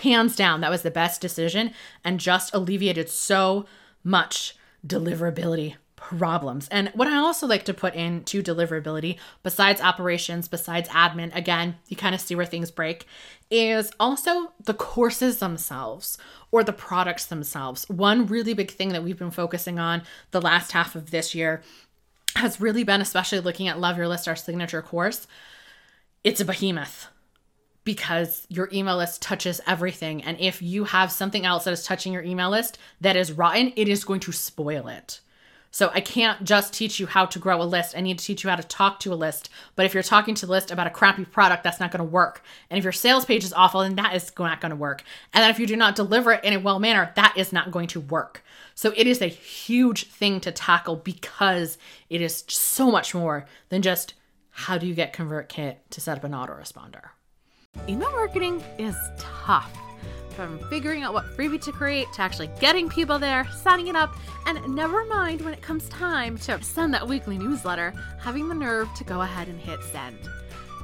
Hands 0.00 0.36
down, 0.36 0.60
that 0.60 0.70
was 0.70 0.82
the 0.82 0.92
best 0.92 1.20
decision 1.20 1.72
and 2.04 2.20
just 2.20 2.54
alleviated 2.54 3.08
so 3.08 3.66
much 4.04 4.54
deliverability 4.86 5.74
problems. 6.08 6.68
And 6.68 6.90
what 6.94 7.08
I 7.08 7.16
also 7.16 7.46
like 7.46 7.64
to 7.64 7.74
put 7.74 7.94
into 7.94 8.42
deliverability, 8.42 9.18
besides 9.42 9.80
operations, 9.80 10.48
besides 10.48 10.88
admin, 10.90 11.34
again, 11.34 11.76
you 11.88 11.96
kind 11.96 12.14
of 12.14 12.20
see 12.20 12.34
where 12.34 12.44
things 12.44 12.70
break, 12.70 13.06
is 13.50 13.90
also 13.98 14.52
the 14.62 14.74
courses 14.74 15.38
themselves 15.38 16.18
or 16.50 16.62
the 16.62 16.72
products 16.72 17.26
themselves. 17.26 17.88
One 17.88 18.26
really 18.26 18.52
big 18.52 18.70
thing 18.70 18.90
that 18.90 19.02
we've 19.02 19.18
been 19.18 19.30
focusing 19.30 19.78
on 19.78 20.02
the 20.30 20.42
last 20.42 20.72
half 20.72 20.94
of 20.94 21.10
this 21.10 21.34
year 21.34 21.62
has 22.36 22.60
really 22.60 22.84
been, 22.84 23.00
especially 23.00 23.40
looking 23.40 23.68
at 23.68 23.80
Love 23.80 23.96
Your 23.96 24.08
List, 24.08 24.28
our 24.28 24.36
signature 24.36 24.82
course. 24.82 25.26
It's 26.22 26.40
a 26.40 26.44
behemoth 26.44 27.08
because 27.84 28.46
your 28.50 28.68
email 28.72 28.96
list 28.96 29.22
touches 29.22 29.60
everything. 29.66 30.22
And 30.22 30.38
if 30.38 30.60
you 30.60 30.84
have 30.84 31.10
something 31.10 31.46
else 31.46 31.64
that 31.64 31.72
is 31.72 31.84
touching 31.84 32.12
your 32.12 32.22
email 32.22 32.50
list 32.50 32.78
that 33.00 33.16
is 33.16 33.32
rotten, 33.32 33.72
it 33.76 33.88
is 33.88 34.04
going 34.04 34.20
to 34.20 34.32
spoil 34.32 34.88
it. 34.88 35.20
So 35.74 35.90
I 35.92 36.00
can't 36.00 36.44
just 36.44 36.72
teach 36.72 37.00
you 37.00 37.08
how 37.08 37.26
to 37.26 37.40
grow 37.40 37.60
a 37.60 37.64
list. 37.64 37.96
I 37.96 38.00
need 38.00 38.20
to 38.20 38.24
teach 38.24 38.44
you 38.44 38.50
how 38.50 38.54
to 38.54 38.62
talk 38.62 39.00
to 39.00 39.12
a 39.12 39.16
list. 39.16 39.50
But 39.74 39.84
if 39.84 39.92
you're 39.92 40.04
talking 40.04 40.36
to 40.36 40.46
the 40.46 40.52
list 40.52 40.70
about 40.70 40.86
a 40.86 40.90
crappy 40.90 41.24
product, 41.24 41.64
that's 41.64 41.80
not 41.80 41.90
going 41.90 41.98
to 41.98 42.04
work. 42.04 42.44
And 42.70 42.78
if 42.78 42.84
your 42.84 42.92
sales 42.92 43.24
page 43.24 43.42
is 43.42 43.52
awful, 43.52 43.80
then 43.80 43.96
that 43.96 44.14
is 44.14 44.30
not 44.38 44.60
going 44.60 44.70
to 44.70 44.76
work. 44.76 45.02
And 45.32 45.42
then 45.42 45.50
if 45.50 45.58
you 45.58 45.66
do 45.66 45.74
not 45.74 45.96
deliver 45.96 46.30
it 46.30 46.44
in 46.44 46.52
a 46.52 46.60
well 46.60 46.78
manner, 46.78 47.10
that 47.16 47.34
is 47.36 47.52
not 47.52 47.72
going 47.72 47.88
to 47.88 47.98
work. 47.98 48.44
So 48.76 48.92
it 48.96 49.08
is 49.08 49.20
a 49.20 49.26
huge 49.26 50.06
thing 50.06 50.38
to 50.42 50.52
tackle 50.52 50.94
because 50.94 51.76
it 52.08 52.20
is 52.20 52.44
so 52.46 52.88
much 52.92 53.12
more 53.12 53.44
than 53.70 53.82
just 53.82 54.14
how 54.50 54.78
do 54.78 54.86
you 54.86 54.94
get 54.94 55.12
ConvertKit 55.12 55.78
to 55.90 56.00
set 56.00 56.16
up 56.16 56.22
an 56.22 56.30
autoresponder. 56.30 57.08
Email 57.88 58.12
marketing 58.12 58.62
is 58.78 58.94
tough 59.18 59.76
from 60.34 60.58
figuring 60.68 61.02
out 61.02 61.14
what 61.14 61.24
freebie 61.36 61.60
to 61.62 61.72
create 61.72 62.12
to 62.14 62.22
actually 62.22 62.50
getting 62.60 62.88
people 62.88 63.18
there, 63.18 63.48
signing 63.50 63.86
it 63.88 63.96
up, 63.96 64.14
and 64.46 64.74
never 64.74 65.04
mind 65.06 65.40
when 65.42 65.54
it 65.54 65.62
comes 65.62 65.88
time 65.88 66.36
to 66.38 66.62
send 66.62 66.92
that 66.92 67.06
weekly 67.06 67.38
newsletter, 67.38 67.92
having 68.18 68.48
the 68.48 68.54
nerve 68.54 68.92
to 68.94 69.04
go 69.04 69.22
ahead 69.22 69.48
and 69.48 69.60
hit 69.60 69.82
send. 69.82 70.18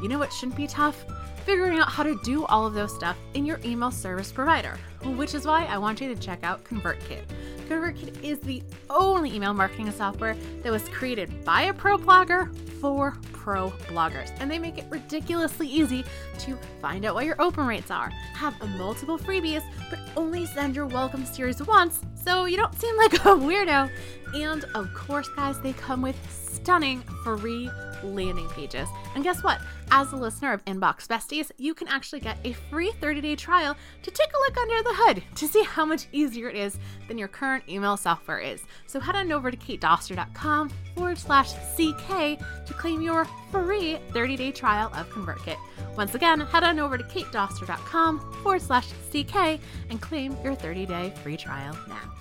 You 0.03 0.09
know 0.09 0.19
what 0.19 0.33
shouldn't 0.33 0.57
be 0.57 0.67
tough? 0.67 1.05
Figuring 1.45 1.79
out 1.79 1.89
how 1.89 2.03
to 2.03 2.19
do 2.23 2.45
all 2.47 2.67
of 2.67 2.75
those 2.75 2.95
stuff 2.95 3.17
in 3.35 3.47
your 3.47 3.59
email 3.65 3.91
service 3.91 4.31
provider, 4.31 4.79
which 5.05 5.35
is 5.35 5.47
why 5.47 5.65
I 5.65 5.79
want 5.79 6.01
you 6.01 6.15
to 6.15 6.21
check 6.21 6.45
out 6.45 6.63
ConvertKit. 6.65 7.23
ConvertKit 7.69 8.23
is 8.23 8.39
the 8.41 8.63
only 8.89 9.35
email 9.35 9.55
marketing 9.55 9.91
software 9.91 10.37
that 10.63 10.71
was 10.71 10.89
created 10.91 11.45
by 11.45 11.63
a 11.63 11.75
pro 11.75 11.97
blogger 11.97 12.55
for 12.81 13.17
pro 13.33 13.71
bloggers. 13.89 14.31
And 14.39 14.51
they 14.51 14.59
make 14.59 14.79
it 14.79 14.85
ridiculously 14.91 15.67
easy 15.67 16.05
to 16.41 16.59
find 16.81 17.05
out 17.05 17.15
what 17.15 17.25
your 17.25 17.41
open 17.41 17.67
rates 17.67 17.91
are, 17.91 18.11
have 18.35 18.55
multiple 18.77 19.19
freebies, 19.19 19.63
but 19.89 19.99
only 20.17 20.47
send 20.47 20.77
your 20.77 20.87
welcome 20.87 21.25
series 21.25 21.63
once 21.63 22.01
so 22.23 22.45
you 22.45 22.57
don't 22.57 22.75
seem 22.79 22.97
like 22.97 23.15
a 23.15 23.19
weirdo. 23.19 23.91
And 24.35 24.65
of 24.75 24.93
course, 24.95 25.29
guys, 25.31 25.61
they 25.61 25.73
come 25.73 26.03
with 26.03 26.17
stunning 26.31 27.03
free 27.25 27.71
landing 28.05 28.49
pages. 28.51 28.89
And 29.15 29.25
guess 29.25 29.43
what? 29.43 29.61
As 29.91 30.13
a 30.13 30.17
listener 30.17 30.53
of 30.53 30.65
Inbox 30.65 31.07
Besties, 31.07 31.51
you 31.59 31.75
can 31.75 31.89
actually 31.89 32.21
get 32.21 32.39
a 32.45 32.53
free 32.53 32.93
30 33.01 33.21
day 33.21 33.37
trial 33.37 33.77
to 34.03 34.11
take 34.11 34.31
a 34.33 34.39
look 34.39 34.57
under 34.57 34.83
the 34.83 34.95
hood 34.95 35.23
to 35.37 35.49
see 35.49 35.63
how 35.63 35.85
much 35.85 36.07
easier 36.13 36.49
it 36.49 36.57
is 36.57 36.79
than 37.09 37.19
your 37.19 37.29
current 37.29 37.65
email 37.69 37.97
software 37.97 38.39
is. 38.39 38.63
So 38.87 39.01
head 39.01 39.17
on 39.17 39.33
over 39.33 39.51
to 39.51 39.57
katedoster.com 39.57 40.71
forward 40.95 41.19
slash 41.19 41.53
CK 41.75 42.39
to 42.67 42.75
claim 42.77 43.03
your 43.03 43.27
free 43.51 43.99
30 44.13 44.37
day 44.37 44.53
trial 44.53 44.93
of 44.95 45.09
ConvertKit. 45.11 45.57
Once 45.97 46.15
again, 46.15 46.41
head 46.41 46.65
on 46.65 46.79
over 46.79 46.97
to 46.97 47.05
katedoster.com 47.05 48.21
forward 48.43 48.63
slash 48.63 48.89
CK 49.11 49.61
and 49.91 50.01
claim 50.01 50.37
your 50.45 50.55
30 50.55 50.87
day 50.87 51.13
free 51.23 51.37
trial 51.37 51.77
now. 51.89 52.20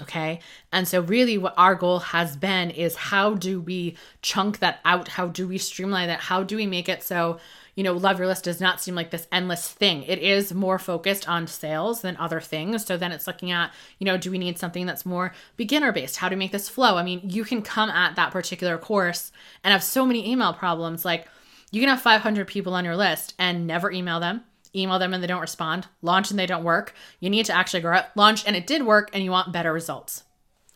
Okay. 0.00 0.40
And 0.72 0.88
so, 0.88 1.00
really, 1.02 1.38
what 1.38 1.54
our 1.56 1.76
goal 1.76 2.00
has 2.00 2.36
been 2.36 2.70
is 2.70 2.96
how 2.96 3.34
do 3.34 3.60
we 3.60 3.96
chunk 4.22 4.58
that 4.58 4.80
out? 4.84 5.06
How 5.06 5.28
do 5.28 5.46
we 5.46 5.56
streamline 5.56 6.08
that? 6.08 6.18
How 6.18 6.42
do 6.42 6.56
we 6.56 6.66
make 6.66 6.88
it 6.88 7.04
so, 7.04 7.38
you 7.76 7.84
know, 7.84 7.92
Love 7.92 8.18
Your 8.18 8.26
List 8.26 8.42
does 8.42 8.60
not 8.60 8.80
seem 8.80 8.96
like 8.96 9.12
this 9.12 9.28
endless 9.30 9.68
thing? 9.68 10.02
It 10.02 10.18
is 10.18 10.52
more 10.52 10.80
focused 10.80 11.28
on 11.28 11.46
sales 11.46 12.00
than 12.00 12.16
other 12.16 12.40
things. 12.40 12.84
So, 12.84 12.96
then 12.96 13.12
it's 13.12 13.28
looking 13.28 13.52
at, 13.52 13.72
you 14.00 14.04
know, 14.04 14.16
do 14.16 14.32
we 14.32 14.38
need 14.38 14.58
something 14.58 14.84
that's 14.84 15.06
more 15.06 15.32
beginner 15.56 15.92
based? 15.92 16.16
How 16.16 16.28
do 16.28 16.34
we 16.34 16.40
make 16.40 16.52
this 16.52 16.68
flow? 16.68 16.96
I 16.96 17.04
mean, 17.04 17.20
you 17.22 17.44
can 17.44 17.62
come 17.62 17.88
at 17.88 18.16
that 18.16 18.32
particular 18.32 18.78
course 18.78 19.30
and 19.62 19.70
have 19.70 19.84
so 19.84 20.04
many 20.04 20.28
email 20.28 20.52
problems. 20.52 21.04
Like, 21.04 21.28
you 21.70 21.80
can 21.80 21.88
have 21.88 22.02
500 22.02 22.48
people 22.48 22.74
on 22.74 22.84
your 22.84 22.96
list 22.96 23.34
and 23.38 23.64
never 23.64 23.92
email 23.92 24.18
them 24.18 24.42
email 24.74 24.98
them 24.98 25.14
and 25.14 25.22
they 25.22 25.26
don't 25.26 25.40
respond, 25.40 25.86
launch 26.02 26.30
and 26.30 26.38
they 26.38 26.46
don't 26.46 26.64
work. 26.64 26.94
You 27.20 27.30
need 27.30 27.46
to 27.46 27.52
actually 27.52 27.80
go 27.80 27.90
out, 27.90 28.06
launch 28.16 28.46
and 28.46 28.56
it 28.56 28.66
did 28.66 28.84
work 28.84 29.10
and 29.12 29.22
you 29.22 29.30
want 29.30 29.52
better 29.52 29.72
results. 29.72 30.24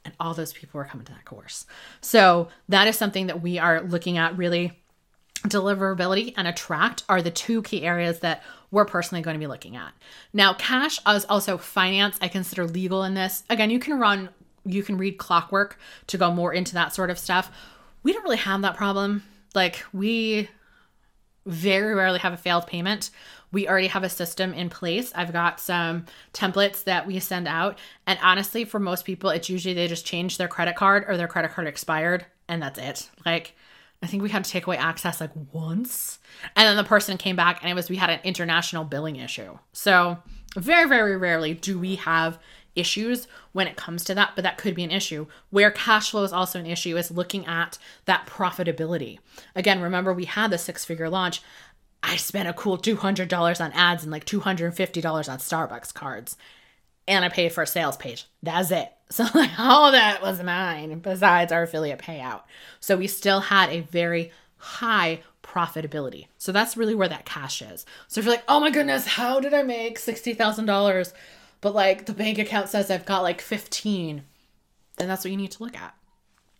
And 0.04 0.14
all 0.18 0.34
those 0.34 0.52
people 0.52 0.80
are 0.80 0.84
coming 0.84 1.06
to 1.06 1.12
that 1.12 1.24
course. 1.24 1.66
So 2.00 2.48
that 2.68 2.86
is 2.86 2.96
something 2.96 3.26
that 3.26 3.42
we 3.42 3.58
are 3.58 3.82
looking 3.82 4.16
at 4.16 4.36
really 4.36 4.78
deliverability 5.46 6.34
and 6.36 6.48
attract 6.48 7.04
are 7.08 7.22
the 7.22 7.30
two 7.30 7.62
key 7.62 7.84
areas 7.84 8.20
that 8.20 8.42
we're 8.70 8.84
personally 8.84 9.22
going 9.22 9.34
to 9.34 9.40
be 9.40 9.46
looking 9.46 9.76
at. 9.76 9.92
Now, 10.32 10.54
cash 10.54 10.98
is 11.06 11.24
also 11.26 11.58
finance. 11.58 12.18
I 12.20 12.28
consider 12.28 12.66
legal 12.66 13.04
in 13.04 13.14
this. 13.14 13.44
Again, 13.48 13.70
you 13.70 13.78
can 13.78 13.98
run, 13.98 14.30
you 14.64 14.82
can 14.82 14.98
read 14.98 15.18
clockwork 15.18 15.78
to 16.08 16.18
go 16.18 16.32
more 16.32 16.52
into 16.52 16.74
that 16.74 16.94
sort 16.94 17.10
of 17.10 17.18
stuff. 17.18 17.50
We 18.02 18.12
don't 18.12 18.24
really 18.24 18.36
have 18.36 18.62
that 18.62 18.76
problem. 18.76 19.22
Like, 19.54 19.84
we 19.92 20.48
very 21.46 21.94
rarely 21.94 22.18
have 22.18 22.34
a 22.34 22.36
failed 22.36 22.66
payment 22.66 23.10
we 23.50 23.68
already 23.68 23.86
have 23.88 24.04
a 24.04 24.08
system 24.08 24.52
in 24.52 24.68
place. 24.68 25.12
I've 25.14 25.32
got 25.32 25.60
some 25.60 26.06
templates 26.32 26.84
that 26.84 27.06
we 27.06 27.18
send 27.18 27.48
out. 27.48 27.78
And 28.06 28.18
honestly, 28.22 28.64
for 28.64 28.78
most 28.78 29.04
people, 29.04 29.30
it's 29.30 29.48
usually 29.48 29.74
they 29.74 29.88
just 29.88 30.06
change 30.06 30.36
their 30.36 30.48
credit 30.48 30.76
card 30.76 31.04
or 31.08 31.16
their 31.16 31.28
credit 31.28 31.52
card 31.52 31.66
expired 31.66 32.26
and 32.48 32.62
that's 32.62 32.78
it. 32.78 33.10
Like, 33.24 33.54
I 34.02 34.06
think 34.06 34.22
we 34.22 34.30
had 34.30 34.44
to 34.44 34.50
take 34.50 34.66
away 34.66 34.76
access 34.76 35.20
like 35.20 35.30
once. 35.52 36.18
And 36.56 36.66
then 36.66 36.76
the 36.76 36.84
person 36.84 37.16
came 37.16 37.36
back 37.36 37.58
and 37.62 37.70
it 37.70 37.74
was 37.74 37.90
we 37.90 37.96
had 37.96 38.10
an 38.10 38.20
international 38.24 38.84
billing 38.84 39.16
issue. 39.16 39.58
So, 39.72 40.18
very, 40.56 40.88
very 40.88 41.16
rarely 41.16 41.54
do 41.54 41.78
we 41.78 41.96
have 41.96 42.38
issues 42.74 43.26
when 43.52 43.66
it 43.66 43.76
comes 43.76 44.04
to 44.04 44.14
that, 44.14 44.32
but 44.34 44.44
that 44.44 44.56
could 44.56 44.74
be 44.74 44.84
an 44.84 44.90
issue. 44.90 45.26
Where 45.50 45.70
cash 45.70 46.10
flow 46.10 46.22
is 46.22 46.32
also 46.32 46.58
an 46.58 46.66
issue 46.66 46.96
is 46.96 47.10
looking 47.10 47.44
at 47.46 47.76
that 48.04 48.26
profitability. 48.26 49.18
Again, 49.54 49.80
remember 49.80 50.12
we 50.12 50.26
had 50.26 50.50
the 50.50 50.58
six 50.58 50.84
figure 50.84 51.10
launch. 51.10 51.42
I 52.02 52.16
spent 52.16 52.48
a 52.48 52.52
cool 52.52 52.78
$200 52.78 53.60
on 53.60 53.72
ads 53.72 54.02
and 54.02 54.12
like 54.12 54.24
$250 54.24 55.28
on 55.28 55.38
Starbucks 55.38 55.92
cards. 55.92 56.36
And 57.06 57.24
I 57.24 57.28
paid 57.28 57.52
for 57.52 57.62
a 57.62 57.66
sales 57.66 57.96
page. 57.96 58.26
That's 58.42 58.70
it. 58.70 58.92
So, 59.10 59.24
like, 59.34 59.58
all 59.58 59.92
that 59.92 60.20
was 60.20 60.42
mine 60.42 60.98
besides 60.98 61.50
our 61.50 61.62
affiliate 61.62 61.98
payout. 61.98 62.42
So, 62.78 62.94
we 62.94 63.06
still 63.06 63.40
had 63.40 63.70
a 63.70 63.80
very 63.80 64.32
high 64.58 65.22
profitability. 65.42 66.26
So, 66.36 66.52
that's 66.52 66.76
really 66.76 66.94
where 66.94 67.08
that 67.08 67.24
cash 67.24 67.62
is. 67.62 67.86
So, 68.08 68.18
if 68.18 68.26
you're 68.26 68.34
like, 68.34 68.44
oh 68.48 68.60
my 68.60 68.70
goodness, 68.70 69.06
how 69.06 69.40
did 69.40 69.54
I 69.54 69.62
make 69.62 69.98
$60,000? 69.98 71.14
But 71.60 71.74
like 71.74 72.06
the 72.06 72.12
bank 72.12 72.38
account 72.38 72.68
says 72.68 72.90
I've 72.90 73.06
got 73.06 73.22
like 73.22 73.40
15, 73.40 74.22
then 74.96 75.08
that's 75.08 75.24
what 75.24 75.30
you 75.30 75.36
need 75.36 75.52
to 75.52 75.62
look 75.62 75.76
at. 75.76 75.94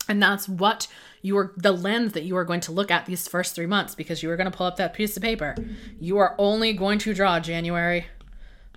And 0.09 0.21
that's 0.21 0.49
what 0.49 0.87
you 1.21 1.37
are 1.37 1.53
the 1.55 1.71
lens 1.71 2.13
that 2.13 2.23
you 2.23 2.35
are 2.35 2.43
going 2.43 2.61
to 2.61 2.71
look 2.71 2.91
at 2.91 3.05
these 3.05 3.27
first 3.27 3.55
three 3.55 3.65
months 3.65 3.95
because 3.95 4.23
you 4.23 4.31
are 4.31 4.37
going 4.37 4.51
to 4.51 4.57
pull 4.57 4.65
up 4.65 4.77
that 4.77 4.93
piece 4.93 5.15
of 5.15 5.23
paper. 5.23 5.55
You 5.99 6.17
are 6.17 6.35
only 6.37 6.73
going 6.73 6.99
to 6.99 7.13
draw 7.13 7.39
January, 7.39 8.07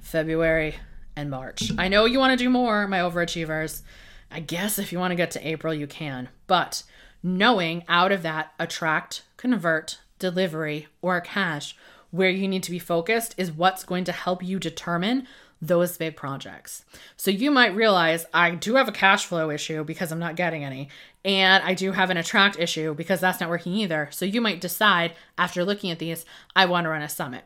February, 0.00 0.76
and 1.16 1.30
March. 1.30 1.72
I 1.78 1.88
know 1.88 2.04
you 2.04 2.18
want 2.18 2.38
to 2.38 2.44
do 2.44 2.50
more, 2.50 2.86
my 2.86 2.98
overachievers. 2.98 3.82
I 4.30 4.40
guess 4.40 4.78
if 4.78 4.92
you 4.92 4.98
want 4.98 5.12
to 5.12 5.16
get 5.16 5.30
to 5.32 5.46
April, 5.46 5.74
you 5.74 5.86
can. 5.86 6.28
But 6.46 6.84
knowing 7.22 7.84
out 7.88 8.12
of 8.12 8.22
that 8.22 8.52
attract, 8.58 9.22
convert, 9.36 9.98
delivery, 10.18 10.88
or 11.00 11.20
cash, 11.20 11.76
where 12.10 12.30
you 12.30 12.46
need 12.46 12.62
to 12.62 12.70
be 12.70 12.78
focused 12.78 13.34
is 13.36 13.52
what's 13.52 13.84
going 13.84 14.04
to 14.04 14.12
help 14.12 14.42
you 14.42 14.58
determine 14.58 15.26
those 15.62 15.97
big 15.97 16.16
projects. 16.16 16.85
So 17.16 17.31
you 17.31 17.52
might 17.52 17.76
realize 17.76 18.26
I 18.35 18.50
do 18.50 18.75
have 18.75 18.88
a 18.88 18.92
cash 18.92 19.25
flow 19.25 19.49
issue 19.49 19.85
because 19.85 20.11
I'm 20.11 20.19
not 20.19 20.35
getting 20.35 20.64
any, 20.64 20.88
and 21.25 21.62
I 21.62 21.73
do 21.73 21.92
have 21.92 22.11
an 22.11 22.16
attract 22.16 22.59
issue 22.59 22.95
because 22.95 23.21
that's 23.21 23.40
not 23.40 23.49
working 23.49 23.73
either. 23.75 24.09
So 24.11 24.25
you 24.25 24.40
might 24.40 24.61
decide 24.61 25.14
after 25.38 25.64
looking 25.64 25.92
at 25.92 26.00
these, 26.00 26.26
I 26.57 26.66
want 26.66 26.85
to 26.85 26.90
run 26.90 27.00
a 27.00 27.09
summit. 27.09 27.45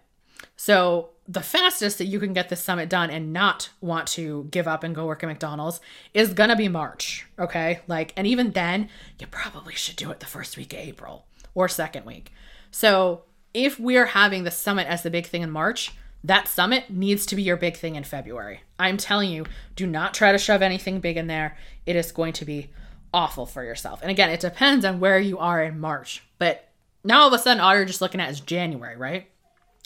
So 0.57 1.11
the 1.29 1.43
fastest 1.43 1.99
that 1.99 2.07
you 2.07 2.19
can 2.19 2.33
get 2.33 2.49
this 2.49 2.63
summit 2.63 2.89
done 2.89 3.11
and 3.11 3.35
not 3.35 3.69
want 3.83 4.07
to 4.09 4.49
give 4.51 4.67
up 4.67 4.83
and 4.83 4.95
go 4.95 5.07
work 5.07 5.23
at 5.23 5.27
McDonald's 5.27 5.81
is 6.15 6.33
going 6.33 6.51
to 6.51 6.57
be 6.57 6.69
March, 6.69 7.27
okay? 7.39 7.81
Like 7.87 8.15
and 8.17 8.27
even 8.27 8.53
then, 8.53 8.89
you 9.19 9.27
probably 9.27 9.75
should 9.75 9.97
do 9.97 10.11
it 10.11 10.21
the 10.21 10.27
first 10.27 10.57
week 10.57 10.73
of 10.73 10.79
April 10.79 11.27
or 11.55 11.69
second 11.69 12.07
week. 12.07 12.33
So 12.71 13.25
if 13.53 13.79
we're 13.79 14.07
having 14.07 14.45
the 14.45 14.51
summit 14.51 14.87
as 14.87 15.03
the 15.03 15.11
big 15.11 15.27
thing 15.27 15.43
in 15.43 15.51
March, 15.51 15.93
that 16.27 16.49
summit 16.49 16.91
needs 16.91 17.25
to 17.27 17.37
be 17.37 17.43
your 17.43 17.57
big 17.57 17.77
thing 17.77 17.95
in 17.95 18.05
February. 18.05 18.61
I'm 18.79 18.97
telling 18.97 19.31
you, 19.31 19.47
do 19.77 19.87
not 19.87 20.13
try 20.13 20.33
to 20.33 20.39
shove 20.39 20.61
anything 20.61 21.01
big 21.01 21.17
in 21.17 21.29
there. 21.29 21.57
It 21.87 21.97
is 21.97 22.11
going 22.13 22.33
to 22.35 22.45
be 22.45 22.71
awful 23.15 23.47
for 23.47 23.63
yourself. 23.63 24.01
And 24.03 24.11
again, 24.11 24.31
it 24.31 24.41
depends 24.41 24.85
on 24.85 25.01
where 25.01 25.19
you 25.19 25.39
are 25.39 25.63
in 25.63 25.79
March. 25.79 26.25
But 26.39 26.69
now 27.05 27.23
all 27.23 27.29
of 27.29 27.33
a 27.33 27.39
sudden, 27.39 27.61
all 27.61 27.75
you're 27.77 27.85
just 27.85 28.01
looking 28.01 28.21
at 28.21 28.31
is 28.31 28.41
January, 28.41 28.97
right? 28.97 29.29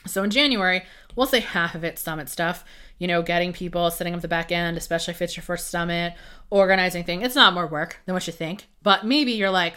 So 0.06 0.22
in 0.22 0.30
January, 0.30 0.82
we'll 1.14 1.26
say 1.26 1.40
half 1.40 1.74
of 1.74 1.84
it 1.84 1.98
summit 1.98 2.30
stuff. 2.30 2.64
You 2.98 3.06
know, 3.06 3.22
getting 3.22 3.52
people, 3.52 3.90
setting 3.90 4.14
up 4.14 4.22
the 4.22 4.28
back 4.28 4.50
end, 4.50 4.76
especially 4.76 5.12
if 5.12 5.22
it's 5.22 5.36
your 5.36 5.44
first 5.44 5.68
summit, 5.68 6.14
organizing 6.48 7.04
thing. 7.04 7.22
It's 7.22 7.34
not 7.34 7.54
more 7.54 7.66
work 7.66 7.98
than 8.06 8.14
what 8.14 8.26
you 8.26 8.32
think. 8.32 8.66
But 8.82 9.04
maybe 9.04 9.32
you're 9.32 9.50
like, 9.50 9.74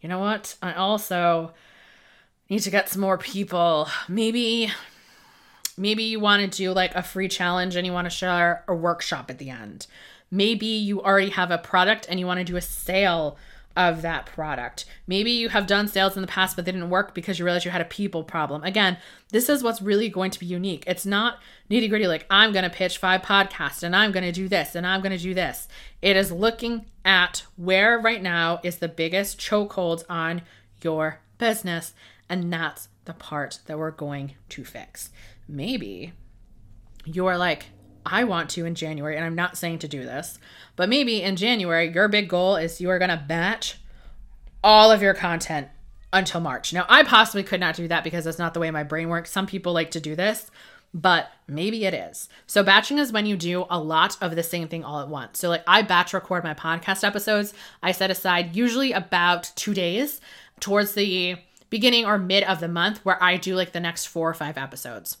you 0.00 0.08
know 0.08 0.20
what? 0.20 0.56
I 0.62 0.74
also 0.74 1.54
need 2.48 2.60
to 2.60 2.70
get 2.70 2.88
some 2.88 3.00
more 3.00 3.18
people. 3.18 3.88
Maybe 4.08 4.70
maybe 5.76 6.02
you 6.02 6.20
want 6.20 6.42
to 6.42 6.56
do 6.56 6.72
like 6.72 6.94
a 6.94 7.02
free 7.02 7.28
challenge 7.28 7.76
and 7.76 7.86
you 7.86 7.92
want 7.92 8.06
to 8.06 8.10
share 8.10 8.64
a 8.68 8.74
workshop 8.74 9.30
at 9.30 9.38
the 9.38 9.50
end. 9.50 9.86
Maybe 10.30 10.66
you 10.66 11.02
already 11.02 11.30
have 11.30 11.50
a 11.50 11.58
product 11.58 12.06
and 12.08 12.18
you 12.18 12.26
want 12.26 12.38
to 12.38 12.44
do 12.44 12.56
a 12.56 12.62
sale 12.62 13.36
of 13.76 14.02
that 14.02 14.26
product. 14.26 14.84
Maybe 15.06 15.30
you 15.30 15.48
have 15.48 15.66
done 15.66 15.88
sales 15.88 16.16
in 16.16 16.22
the 16.22 16.28
past, 16.28 16.56
but 16.56 16.64
they 16.64 16.72
didn't 16.72 16.90
work 16.90 17.14
because 17.14 17.38
you 17.38 17.44
realized 17.44 17.64
you 17.64 17.70
had 17.70 17.80
a 17.80 17.86
people 17.86 18.22
problem. 18.22 18.62
Again, 18.64 18.98
this 19.30 19.48
is 19.48 19.62
what's 19.62 19.82
really 19.82 20.08
going 20.08 20.30
to 20.30 20.40
be 20.40 20.46
unique. 20.46 20.84
It's 20.86 21.06
not 21.06 21.38
nitty 21.70 21.88
gritty 21.88 22.06
like, 22.06 22.26
I'm 22.30 22.52
going 22.52 22.64
to 22.64 22.70
pitch 22.70 22.98
five 22.98 23.22
podcasts 23.22 23.82
and 23.82 23.96
I'm 23.96 24.12
going 24.12 24.24
to 24.24 24.32
do 24.32 24.48
this 24.48 24.74
and 24.74 24.86
I'm 24.86 25.00
going 25.00 25.16
to 25.16 25.22
do 25.22 25.34
this. 25.34 25.68
It 26.00 26.16
is 26.16 26.30
looking 26.30 26.86
at 27.04 27.44
where 27.56 27.98
right 27.98 28.22
now 28.22 28.60
is 28.62 28.76
the 28.76 28.88
biggest 28.88 29.38
chokeholds 29.38 30.04
on 30.08 30.42
your 30.82 31.20
business. 31.38 31.94
And 32.28 32.52
that's 32.52 32.88
the 33.04 33.14
part 33.14 33.60
that 33.66 33.78
we're 33.78 33.90
going 33.90 34.34
to 34.50 34.64
fix. 34.64 35.10
Maybe 35.48 36.12
you're 37.04 37.36
like, 37.36 37.66
I 38.04 38.24
want 38.24 38.50
to 38.50 38.64
in 38.64 38.74
January, 38.74 39.16
and 39.16 39.24
I'm 39.24 39.34
not 39.34 39.56
saying 39.56 39.80
to 39.80 39.88
do 39.88 40.02
this, 40.02 40.38
but 40.76 40.88
maybe 40.88 41.22
in 41.22 41.36
January, 41.36 41.92
your 41.92 42.08
big 42.08 42.28
goal 42.28 42.56
is 42.56 42.80
you 42.80 42.90
are 42.90 42.98
going 42.98 43.10
to 43.10 43.24
batch 43.28 43.78
all 44.64 44.90
of 44.90 45.02
your 45.02 45.14
content 45.14 45.68
until 46.12 46.40
March. 46.40 46.72
Now, 46.72 46.84
I 46.88 47.04
possibly 47.04 47.42
could 47.42 47.60
not 47.60 47.76
do 47.76 47.88
that 47.88 48.04
because 48.04 48.24
that's 48.24 48.38
not 48.38 48.54
the 48.54 48.60
way 48.60 48.70
my 48.70 48.82
brain 48.82 49.08
works. 49.08 49.30
Some 49.30 49.46
people 49.46 49.72
like 49.72 49.90
to 49.92 50.00
do 50.00 50.14
this, 50.14 50.50
but 50.92 51.30
maybe 51.46 51.84
it 51.84 51.94
is. 51.94 52.28
So, 52.46 52.62
batching 52.62 52.98
is 52.98 53.12
when 53.12 53.26
you 53.26 53.36
do 53.36 53.66
a 53.70 53.80
lot 53.80 54.16
of 54.20 54.36
the 54.36 54.42
same 54.42 54.68
thing 54.68 54.84
all 54.84 55.00
at 55.00 55.08
once. 55.08 55.38
So, 55.38 55.48
like, 55.48 55.64
I 55.66 55.82
batch 55.82 56.12
record 56.12 56.44
my 56.44 56.54
podcast 56.54 57.04
episodes. 57.04 57.54
I 57.82 57.92
set 57.92 58.10
aside 58.10 58.56
usually 58.56 58.92
about 58.92 59.52
two 59.54 59.74
days 59.74 60.20
towards 60.60 60.92
the 60.94 61.36
beginning 61.70 62.04
or 62.04 62.18
mid 62.18 62.44
of 62.44 62.60
the 62.60 62.68
month 62.68 62.98
where 63.04 63.22
I 63.22 63.38
do 63.38 63.54
like 63.54 63.72
the 63.72 63.80
next 63.80 64.06
four 64.06 64.28
or 64.28 64.34
five 64.34 64.58
episodes. 64.58 65.16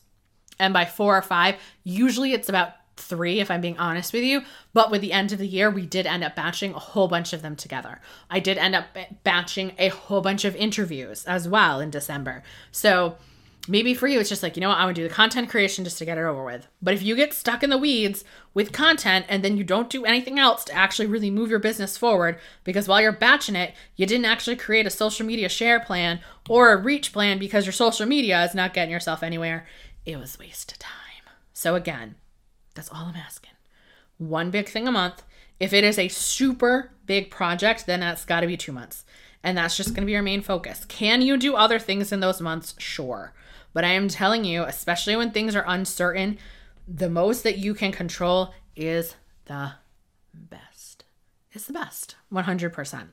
And 0.58 0.72
by 0.72 0.84
four 0.84 1.16
or 1.16 1.22
five, 1.22 1.56
usually 1.84 2.32
it's 2.32 2.48
about 2.48 2.74
three, 2.96 3.40
if 3.40 3.50
I'm 3.50 3.62
being 3.62 3.78
honest 3.78 4.12
with 4.12 4.22
you. 4.22 4.42
But 4.74 4.90
with 4.90 5.00
the 5.00 5.12
end 5.12 5.32
of 5.32 5.38
the 5.38 5.46
year, 5.46 5.70
we 5.70 5.86
did 5.86 6.06
end 6.06 6.22
up 6.22 6.36
batching 6.36 6.74
a 6.74 6.78
whole 6.78 7.08
bunch 7.08 7.32
of 7.32 7.42
them 7.42 7.56
together. 7.56 8.00
I 8.30 8.38
did 8.38 8.58
end 8.58 8.74
up 8.74 8.86
batching 9.24 9.72
a 9.78 9.88
whole 9.88 10.20
bunch 10.20 10.44
of 10.44 10.54
interviews 10.54 11.24
as 11.24 11.48
well 11.48 11.80
in 11.80 11.90
December. 11.90 12.42
So 12.70 13.16
maybe 13.66 13.94
for 13.94 14.08
you, 14.08 14.20
it's 14.20 14.28
just 14.28 14.42
like, 14.42 14.56
you 14.56 14.60
know 14.60 14.68
what, 14.68 14.78
I 14.78 14.84
want 14.84 14.96
to 14.96 15.02
do 15.02 15.08
the 15.08 15.14
content 15.14 15.48
creation 15.48 15.84
just 15.84 15.98
to 15.98 16.04
get 16.04 16.18
it 16.18 16.22
over 16.22 16.44
with. 16.44 16.66
But 16.82 16.94
if 16.94 17.02
you 17.02 17.16
get 17.16 17.32
stuck 17.32 17.62
in 17.62 17.70
the 17.70 17.78
weeds 17.78 18.24
with 18.54 18.72
content 18.72 19.24
and 19.28 19.42
then 19.42 19.56
you 19.56 19.64
don't 19.64 19.88
do 19.88 20.04
anything 20.04 20.38
else 20.38 20.64
to 20.64 20.74
actually 20.74 21.06
really 21.06 21.30
move 21.30 21.48
your 21.48 21.58
business 21.58 21.96
forward, 21.96 22.38
because 22.64 22.88
while 22.88 23.00
you're 23.00 23.12
batching 23.12 23.56
it, 23.56 23.72
you 23.96 24.04
didn't 24.04 24.26
actually 24.26 24.56
create 24.56 24.86
a 24.86 24.90
social 24.90 25.24
media 25.24 25.48
share 25.48 25.80
plan 25.80 26.20
or 26.48 26.72
a 26.72 26.76
reach 26.76 27.12
plan 27.12 27.38
because 27.38 27.64
your 27.64 27.72
social 27.72 28.04
media 28.04 28.44
is 28.44 28.54
not 28.54 28.74
getting 28.74 28.92
yourself 28.92 29.22
anywhere, 29.22 29.66
it 30.04 30.16
was 30.16 30.38
waste 30.38 30.72
of 30.72 30.78
time. 30.78 30.92
So 31.52 31.74
again, 31.74 32.16
that's 32.74 32.90
all 32.90 33.06
I'm 33.06 33.16
asking. 33.16 33.52
One 34.18 34.50
big 34.50 34.68
thing 34.68 34.88
a 34.88 34.92
month. 34.92 35.22
If 35.60 35.72
it 35.72 35.84
is 35.84 35.98
a 35.98 36.08
super 36.08 36.92
big 37.06 37.30
project, 37.30 37.86
then 37.86 38.00
that's 38.00 38.24
got 38.24 38.40
to 38.40 38.46
be 38.46 38.56
two 38.56 38.72
months. 38.72 39.04
And 39.44 39.58
that's 39.58 39.76
just 39.76 39.90
going 39.90 40.02
to 40.02 40.06
be 40.06 40.12
your 40.12 40.22
main 40.22 40.42
focus. 40.42 40.84
Can 40.86 41.22
you 41.22 41.36
do 41.36 41.54
other 41.54 41.78
things 41.78 42.12
in 42.12 42.20
those 42.20 42.40
months? 42.40 42.74
Sure. 42.78 43.32
But 43.72 43.84
I 43.84 43.92
am 43.92 44.08
telling 44.08 44.44
you, 44.44 44.62
especially 44.62 45.16
when 45.16 45.30
things 45.30 45.56
are 45.56 45.64
uncertain, 45.66 46.38
the 46.86 47.10
most 47.10 47.42
that 47.42 47.58
you 47.58 47.74
can 47.74 47.92
control 47.92 48.54
is 48.76 49.16
the 49.46 49.72
best. 50.34 51.04
It's 51.52 51.66
the 51.66 51.72
best, 51.72 52.16
100%. 52.32 53.08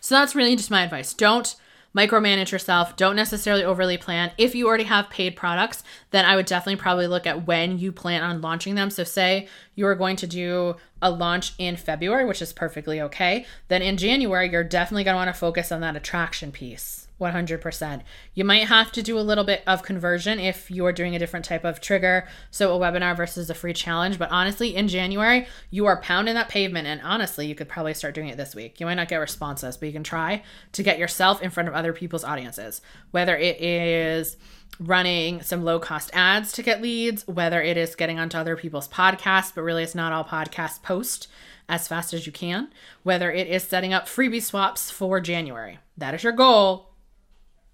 So 0.00 0.14
that's 0.14 0.34
really 0.34 0.56
just 0.56 0.70
my 0.70 0.82
advice. 0.82 1.14
Don't 1.14 1.54
micromanage 1.96 2.52
yourself. 2.52 2.96
Don't 2.96 3.16
necessarily 3.16 3.64
overly 3.64 3.96
plan. 3.96 4.32
If 4.38 4.54
you 4.54 4.66
already 4.66 4.84
have 4.84 5.10
paid 5.10 5.36
products, 5.36 5.82
then 6.10 6.24
I 6.24 6.36
would 6.36 6.46
definitely 6.46 6.80
probably 6.80 7.06
look 7.06 7.26
at 7.26 7.46
when 7.46 7.78
you 7.78 7.92
plan 7.92 8.22
on 8.22 8.40
launching 8.40 8.74
them. 8.74 8.90
So, 8.90 9.04
say 9.04 9.48
you 9.74 9.86
are 9.86 9.94
going 9.94 10.16
to 10.16 10.26
do 10.26 10.76
a 11.02 11.10
launch 11.10 11.52
in 11.58 11.76
February, 11.76 12.24
which 12.24 12.42
is 12.42 12.52
perfectly 12.52 13.00
okay, 13.00 13.46
then 13.68 13.82
in 13.82 13.96
January, 13.96 14.50
you're 14.50 14.64
definitely 14.64 15.04
going 15.04 15.14
to 15.14 15.18
want 15.18 15.28
to 15.28 15.38
focus 15.38 15.72
on 15.72 15.80
that 15.80 15.96
attraction 15.96 16.52
piece. 16.52 17.08
100%. 17.20 18.02
You 18.34 18.44
might 18.44 18.66
have 18.66 18.90
to 18.92 19.02
do 19.02 19.18
a 19.18 19.20
little 19.20 19.44
bit 19.44 19.62
of 19.66 19.82
conversion 19.82 20.40
if 20.40 20.70
you 20.70 20.84
are 20.86 20.92
doing 20.92 21.14
a 21.14 21.18
different 21.18 21.44
type 21.44 21.64
of 21.64 21.80
trigger, 21.80 22.26
so 22.50 22.74
a 22.74 22.80
webinar 22.80 23.16
versus 23.16 23.48
a 23.50 23.54
free 23.54 23.72
challenge. 23.72 24.18
But 24.18 24.30
honestly, 24.30 24.74
in 24.74 24.88
January, 24.88 25.46
you 25.70 25.86
are 25.86 26.00
pounding 26.00 26.34
that 26.34 26.48
pavement. 26.48 26.88
And 26.88 27.00
honestly, 27.02 27.46
you 27.46 27.54
could 27.54 27.68
probably 27.68 27.94
start 27.94 28.14
doing 28.14 28.28
it 28.28 28.36
this 28.36 28.54
week. 28.54 28.80
You 28.80 28.86
might 28.86 28.94
not 28.94 29.08
get 29.08 29.18
responses, 29.18 29.76
but 29.76 29.86
you 29.86 29.92
can 29.92 30.02
try 30.02 30.42
to 30.72 30.82
get 30.82 30.98
yourself 30.98 31.42
in 31.42 31.50
front 31.50 31.68
of 31.68 31.74
other 31.74 31.92
people's 31.92 32.24
audiences, 32.24 32.80
whether 33.10 33.36
it 33.36 33.60
is 33.60 34.36
running 34.78 35.42
some 35.42 35.62
low 35.62 35.78
cost 35.78 36.10
ads 36.14 36.52
to 36.52 36.62
get 36.62 36.80
leads, 36.80 37.26
whether 37.28 37.60
it 37.60 37.76
is 37.76 37.94
getting 37.94 38.18
onto 38.18 38.38
other 38.38 38.56
people's 38.56 38.88
podcasts, 38.88 39.52
but 39.54 39.62
really 39.62 39.82
it's 39.82 39.94
not 39.94 40.12
all 40.12 40.24
podcasts 40.24 40.82
post 40.82 41.28
as 41.68 41.86
fast 41.86 42.12
as 42.12 42.26
you 42.26 42.32
can, 42.32 42.68
whether 43.02 43.30
it 43.30 43.46
is 43.46 43.62
setting 43.62 43.92
up 43.92 44.06
freebie 44.06 44.42
swaps 44.42 44.90
for 44.90 45.20
January. 45.20 45.78
That 45.96 46.14
is 46.14 46.24
your 46.24 46.32
goal 46.32 46.89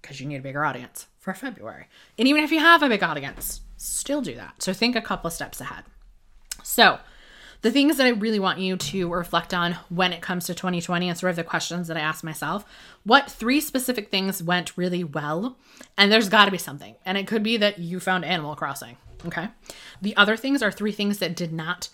because 0.07 0.21
you 0.21 0.27
need 0.27 0.37
a 0.37 0.41
bigger 0.41 0.63
audience 0.63 1.07
for 1.19 1.33
February. 1.33 1.87
And 2.17 2.29
even 2.29 2.41
if 2.41 2.51
you 2.51 2.59
have 2.59 2.81
a 2.81 2.87
big 2.87 3.03
audience, 3.03 3.59
still 3.75 4.21
do 4.21 4.33
that. 4.35 4.63
So 4.63 4.71
think 4.71 4.95
a 4.95 5.01
couple 5.01 5.27
of 5.27 5.33
steps 5.33 5.59
ahead. 5.59 5.83
So, 6.63 6.99
the 7.61 7.71
things 7.71 7.97
that 7.97 8.05
I 8.05 8.11
really 8.11 8.39
want 8.39 8.59
you 8.59 8.77
to 8.77 9.11
reflect 9.11 9.53
on 9.53 9.73
when 9.89 10.13
it 10.13 10.21
comes 10.21 10.45
to 10.45 10.53
2020 10.53 11.09
and 11.09 11.17
sort 11.17 11.31
of 11.31 11.35
the 11.35 11.43
questions 11.43 11.87
that 11.87 11.97
I 11.97 12.01
asked 12.01 12.23
myself 12.23 12.63
what 13.03 13.31
three 13.31 13.59
specific 13.59 14.09
things 14.09 14.41
went 14.41 14.77
really 14.77 15.03
well? 15.03 15.57
And 15.97 16.09
there's 16.09 16.29
got 16.29 16.45
to 16.45 16.51
be 16.51 16.57
something. 16.57 16.95
And 17.03 17.17
it 17.17 17.27
could 17.27 17.43
be 17.43 17.57
that 17.57 17.79
you 17.79 17.99
found 17.99 18.23
Animal 18.23 18.55
Crossing. 18.55 18.95
Okay. 19.25 19.49
The 20.01 20.15
other 20.15 20.37
things 20.37 20.61
are 20.61 20.71
three 20.71 20.91
things 20.91 21.17
that 21.17 21.35
did 21.35 21.51
not 21.51 21.89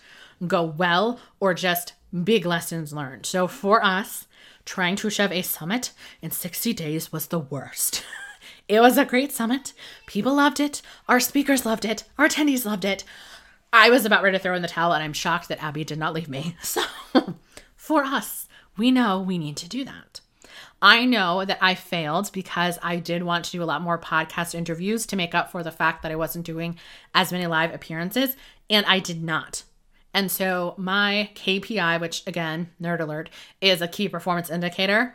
go 0.46 0.62
well 0.62 1.18
or 1.40 1.54
just 1.54 1.94
big 2.22 2.46
lessons 2.46 2.92
learned. 2.92 3.26
So 3.26 3.48
for 3.48 3.82
us, 3.82 4.26
trying 4.64 4.96
to 4.96 5.10
shove 5.10 5.32
a 5.32 5.42
summit 5.42 5.92
in 6.22 6.30
60 6.30 6.72
days 6.72 7.12
was 7.12 7.28
the 7.28 7.38
worst. 7.38 8.04
it 8.68 8.80
was 8.80 8.98
a 8.98 9.04
great 9.04 9.32
summit. 9.32 9.72
People 10.06 10.34
loved 10.34 10.60
it. 10.60 10.82
Our 11.08 11.20
speakers 11.20 11.66
loved 11.66 11.84
it. 11.84 12.04
Our 12.18 12.28
attendees 12.28 12.64
loved 12.64 12.84
it. 12.84 13.04
I 13.72 13.90
was 13.90 14.06
about 14.06 14.22
ready 14.22 14.38
to 14.38 14.42
throw 14.42 14.54
in 14.54 14.62
the 14.62 14.68
towel, 14.68 14.92
and 14.92 15.02
I'm 15.02 15.12
shocked 15.12 15.48
that 15.48 15.62
Abby 15.62 15.84
did 15.84 15.98
not 15.98 16.14
leave 16.14 16.28
me. 16.28 16.56
So, 16.62 16.82
for 17.76 18.02
us, 18.02 18.48
we 18.76 18.90
know 18.90 19.20
we 19.20 19.36
need 19.36 19.56
to 19.58 19.68
do 19.68 19.84
that. 19.84 20.20
I 20.80 21.04
know 21.04 21.44
that 21.44 21.58
I 21.60 21.74
failed 21.74 22.30
because 22.32 22.78
I 22.82 22.96
did 22.96 23.22
want 23.22 23.44
to 23.46 23.52
do 23.52 23.62
a 23.62 23.64
lot 23.64 23.82
more 23.82 23.98
podcast 23.98 24.54
interviews 24.54 25.06
to 25.06 25.16
make 25.16 25.34
up 25.34 25.50
for 25.50 25.62
the 25.62 25.70
fact 25.70 26.02
that 26.02 26.12
I 26.12 26.16
wasn't 26.16 26.46
doing 26.46 26.78
as 27.14 27.32
many 27.32 27.46
live 27.46 27.74
appearances, 27.74 28.36
and 28.70 28.84
I 28.86 28.98
did 28.98 29.22
not. 29.22 29.64
And 30.14 30.30
so 30.30 30.74
my 30.78 31.30
KPI, 31.34 32.00
which 32.00 32.22
again, 32.26 32.70
nerd 32.80 33.00
alert, 33.00 33.28
is 33.60 33.82
a 33.82 33.88
key 33.88 34.08
performance 34.08 34.48
indicator 34.48 35.14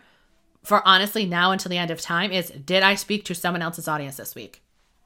for 0.64 0.86
honestly 0.86 1.26
now 1.26 1.52
until 1.52 1.70
the 1.70 1.78
end 1.78 1.90
of 1.90 2.02
time 2.02 2.32
is 2.32 2.50
did 2.50 2.84
I 2.84 2.96
speak 2.96 3.24
to 3.26 3.34
someone 3.34 3.62
else's 3.62 3.88
audience 3.88 4.18
this 4.18 4.36
week? 4.36 4.62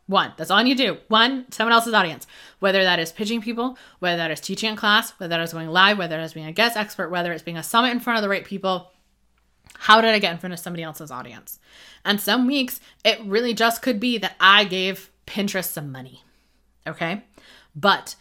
One. 0.07 0.33
That's 0.35 0.51
all 0.51 0.61
you 0.63 0.75
do. 0.75 0.97
One, 1.07 1.49
someone 1.51 1.73
else's 1.73 1.93
audience. 1.93 2.27
Whether 2.59 2.83
that 2.83 2.99
is 2.99 3.11
pitching 3.11 3.41
people, 3.41 3.77
whether 3.99 4.17
that 4.17 4.31
is 4.31 4.41
teaching 4.41 4.73
a 4.73 4.75
class, 4.75 5.11
whether 5.11 5.29
that 5.29 5.41
is 5.41 5.53
going 5.53 5.69
live, 5.69 5.97
whether 5.97 6.17
that 6.17 6.23
is 6.23 6.33
being 6.33 6.47
a 6.47 6.51
guest 6.51 6.75
expert, 6.75 7.09
whether 7.09 7.31
it's 7.31 7.43
being 7.43 7.57
a 7.57 7.63
summit 7.63 7.91
in 7.91 8.01
front 8.01 8.17
of 8.17 8.23
the 8.23 8.29
right 8.29 8.43
people. 8.43 8.91
How 9.75 10.01
did 10.01 10.11
I 10.11 10.19
get 10.19 10.33
in 10.33 10.39
front 10.39 10.53
of 10.53 10.59
somebody 10.59 10.83
else's 10.83 11.11
audience? 11.11 11.59
And 12.03 12.19
some 12.19 12.47
weeks, 12.47 12.81
it 13.05 13.21
really 13.23 13.53
just 13.53 13.81
could 13.81 13.99
be 13.99 14.17
that 14.17 14.35
I 14.39 14.65
gave 14.65 15.09
Pinterest 15.25 15.71
some 15.71 15.91
money. 15.91 16.23
Okay. 16.85 17.23
But 17.75 18.15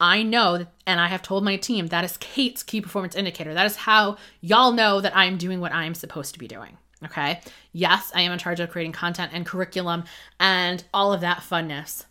I 0.00 0.22
know, 0.22 0.66
and 0.86 1.00
I 1.00 1.08
have 1.08 1.22
told 1.22 1.44
my 1.44 1.56
team 1.56 1.86
that 1.86 2.04
is 2.04 2.16
Kate's 2.18 2.62
key 2.62 2.80
performance 2.80 3.16
indicator. 3.16 3.54
That 3.54 3.66
is 3.66 3.76
how 3.76 4.16
y'all 4.40 4.72
know 4.72 5.00
that 5.00 5.16
I'm 5.16 5.38
doing 5.38 5.60
what 5.60 5.72
I'm 5.72 5.94
supposed 5.94 6.34
to 6.34 6.38
be 6.38 6.48
doing. 6.48 6.76
Okay. 7.04 7.40
Yes, 7.72 8.10
I 8.14 8.22
am 8.22 8.32
in 8.32 8.38
charge 8.38 8.60
of 8.60 8.70
creating 8.70 8.92
content 8.92 9.32
and 9.34 9.46
curriculum 9.46 10.04
and 10.40 10.82
all 10.92 11.12
of 11.12 11.20
that 11.20 11.38
funness. 11.38 12.04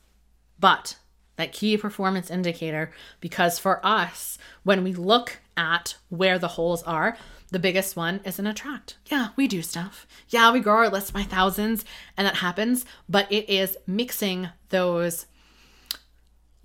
But 0.59 0.97
that 1.37 1.53
key 1.53 1.77
performance 1.77 2.29
indicator, 2.29 2.91
because 3.19 3.59
for 3.59 3.85
us, 3.85 4.37
when 4.63 4.83
we 4.83 4.93
look 4.93 5.39
at 5.57 5.95
where 6.09 6.39
the 6.39 6.49
holes 6.49 6.83
are, 6.83 7.17
the 7.51 7.59
biggest 7.59 7.95
one 7.95 8.21
is 8.23 8.39
an 8.39 8.47
attract. 8.47 8.97
Yeah, 9.07 9.29
we 9.35 9.47
do 9.47 9.61
stuff. 9.61 10.07
Yeah, 10.29 10.51
we 10.51 10.59
grow 10.59 10.75
our 10.75 10.89
list 10.89 11.13
by 11.13 11.23
thousands, 11.23 11.85
and 12.17 12.25
that 12.25 12.37
happens, 12.37 12.85
but 13.07 13.31
it 13.31 13.49
is 13.49 13.77
mixing 13.85 14.49
those 14.69 15.25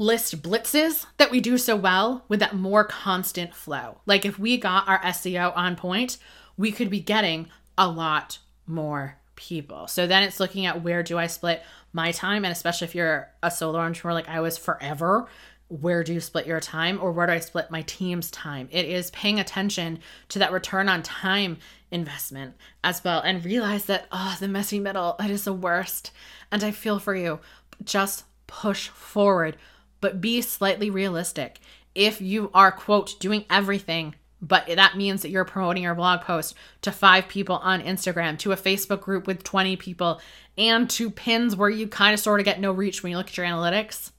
list 0.00 0.42
blitzes 0.42 1.04
that 1.18 1.30
we 1.30 1.42
do 1.42 1.58
so 1.58 1.76
well 1.76 2.24
with 2.26 2.40
that 2.40 2.56
more 2.56 2.84
constant 2.84 3.54
flow. 3.54 4.00
Like 4.06 4.24
if 4.24 4.38
we 4.38 4.56
got 4.56 4.88
our 4.88 4.98
SEO 5.02 5.54
on 5.54 5.76
point, 5.76 6.16
we 6.56 6.72
could 6.72 6.88
be 6.88 7.00
getting 7.00 7.48
a 7.76 7.86
lot 7.86 8.38
more 8.66 9.18
people. 9.36 9.86
So 9.86 10.06
then 10.06 10.22
it's 10.22 10.40
looking 10.40 10.64
at 10.64 10.82
where 10.82 11.02
do 11.02 11.18
I 11.18 11.26
split 11.26 11.62
my 11.92 12.12
time 12.12 12.46
and 12.46 12.52
especially 12.52 12.86
if 12.86 12.94
you're 12.94 13.28
a 13.42 13.50
solo 13.50 13.78
entrepreneur 13.78 14.14
like 14.14 14.28
I 14.28 14.40
was 14.40 14.56
forever, 14.56 15.28
where 15.68 16.02
do 16.02 16.14
you 16.14 16.20
split 16.20 16.46
your 16.46 16.60
time 16.60 16.98
or 17.00 17.12
where 17.12 17.26
do 17.26 17.34
I 17.34 17.38
split 17.38 17.70
my 17.70 17.82
team's 17.82 18.30
time? 18.30 18.70
It 18.72 18.86
is 18.86 19.10
paying 19.10 19.38
attention 19.38 19.98
to 20.30 20.38
that 20.38 20.50
return 20.50 20.88
on 20.88 21.02
time 21.02 21.58
investment 21.90 22.54
as 22.82 23.04
well 23.04 23.20
and 23.20 23.44
realize 23.44 23.84
that 23.84 24.06
oh 24.12 24.34
the 24.40 24.48
messy 24.48 24.80
middle 24.80 25.16
that 25.18 25.28
is 25.28 25.44
the 25.44 25.52
worst 25.52 26.10
and 26.50 26.64
I 26.64 26.70
feel 26.70 26.98
for 26.98 27.14
you. 27.14 27.40
Just 27.84 28.24
push 28.46 28.88
forward 28.88 29.58
but 30.00 30.20
be 30.20 30.40
slightly 30.40 30.90
realistic. 30.90 31.60
If 31.94 32.20
you 32.20 32.50
are, 32.54 32.72
quote, 32.72 33.18
doing 33.20 33.44
everything, 33.50 34.14
but 34.42 34.66
that 34.66 34.96
means 34.96 35.22
that 35.22 35.30
you're 35.30 35.44
promoting 35.44 35.82
your 35.82 35.94
blog 35.94 36.22
post 36.22 36.54
to 36.82 36.92
five 36.92 37.28
people 37.28 37.56
on 37.56 37.82
Instagram, 37.82 38.38
to 38.38 38.52
a 38.52 38.56
Facebook 38.56 39.02
group 39.02 39.26
with 39.26 39.44
20 39.44 39.76
people, 39.76 40.20
and 40.56 40.88
to 40.90 41.10
pins 41.10 41.56
where 41.56 41.70
you 41.70 41.86
kind 41.86 42.14
of 42.14 42.20
sort 42.20 42.40
of 42.40 42.44
get 42.44 42.60
no 42.60 42.72
reach 42.72 43.02
when 43.02 43.10
you 43.10 43.18
look 43.18 43.28
at 43.28 43.36
your 43.36 43.46
analytics, 43.46 44.12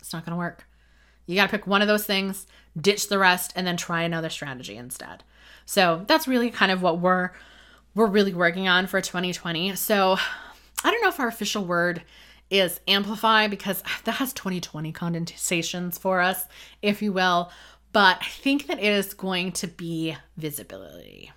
it's 0.00 0.12
not 0.12 0.24
going 0.24 0.32
to 0.32 0.38
work. 0.38 0.66
You 1.26 1.36
got 1.36 1.50
to 1.50 1.56
pick 1.56 1.66
one 1.66 1.82
of 1.82 1.88
those 1.88 2.04
things, 2.04 2.46
ditch 2.80 3.08
the 3.08 3.18
rest, 3.18 3.52
and 3.56 3.66
then 3.66 3.76
try 3.76 4.02
another 4.02 4.30
strategy 4.30 4.76
instead. 4.76 5.24
So 5.66 6.04
that's 6.06 6.28
really 6.28 6.50
kind 6.50 6.70
of 6.70 6.82
what 6.82 7.00
we're 7.00 7.30
we're 7.94 8.06
really 8.06 8.34
working 8.34 8.68
on 8.68 8.86
for 8.86 9.00
2020. 9.00 9.74
So 9.74 10.18
I 10.84 10.90
don't 10.90 11.02
know 11.02 11.08
if 11.08 11.18
our 11.18 11.28
official 11.28 11.64
word 11.64 12.02
is 12.50 12.80
amplify 12.86 13.48
because 13.48 13.82
that 14.04 14.12
has 14.12 14.32
2020 14.32 14.92
condensations 14.92 15.98
for 15.98 16.20
us, 16.20 16.46
if 16.82 17.02
you 17.02 17.12
will. 17.12 17.50
But 17.92 18.18
I 18.20 18.28
think 18.28 18.66
that 18.66 18.78
it 18.78 18.84
is 18.84 19.14
going 19.14 19.52
to 19.52 19.66
be 19.66 20.16
visibility. 20.36 21.32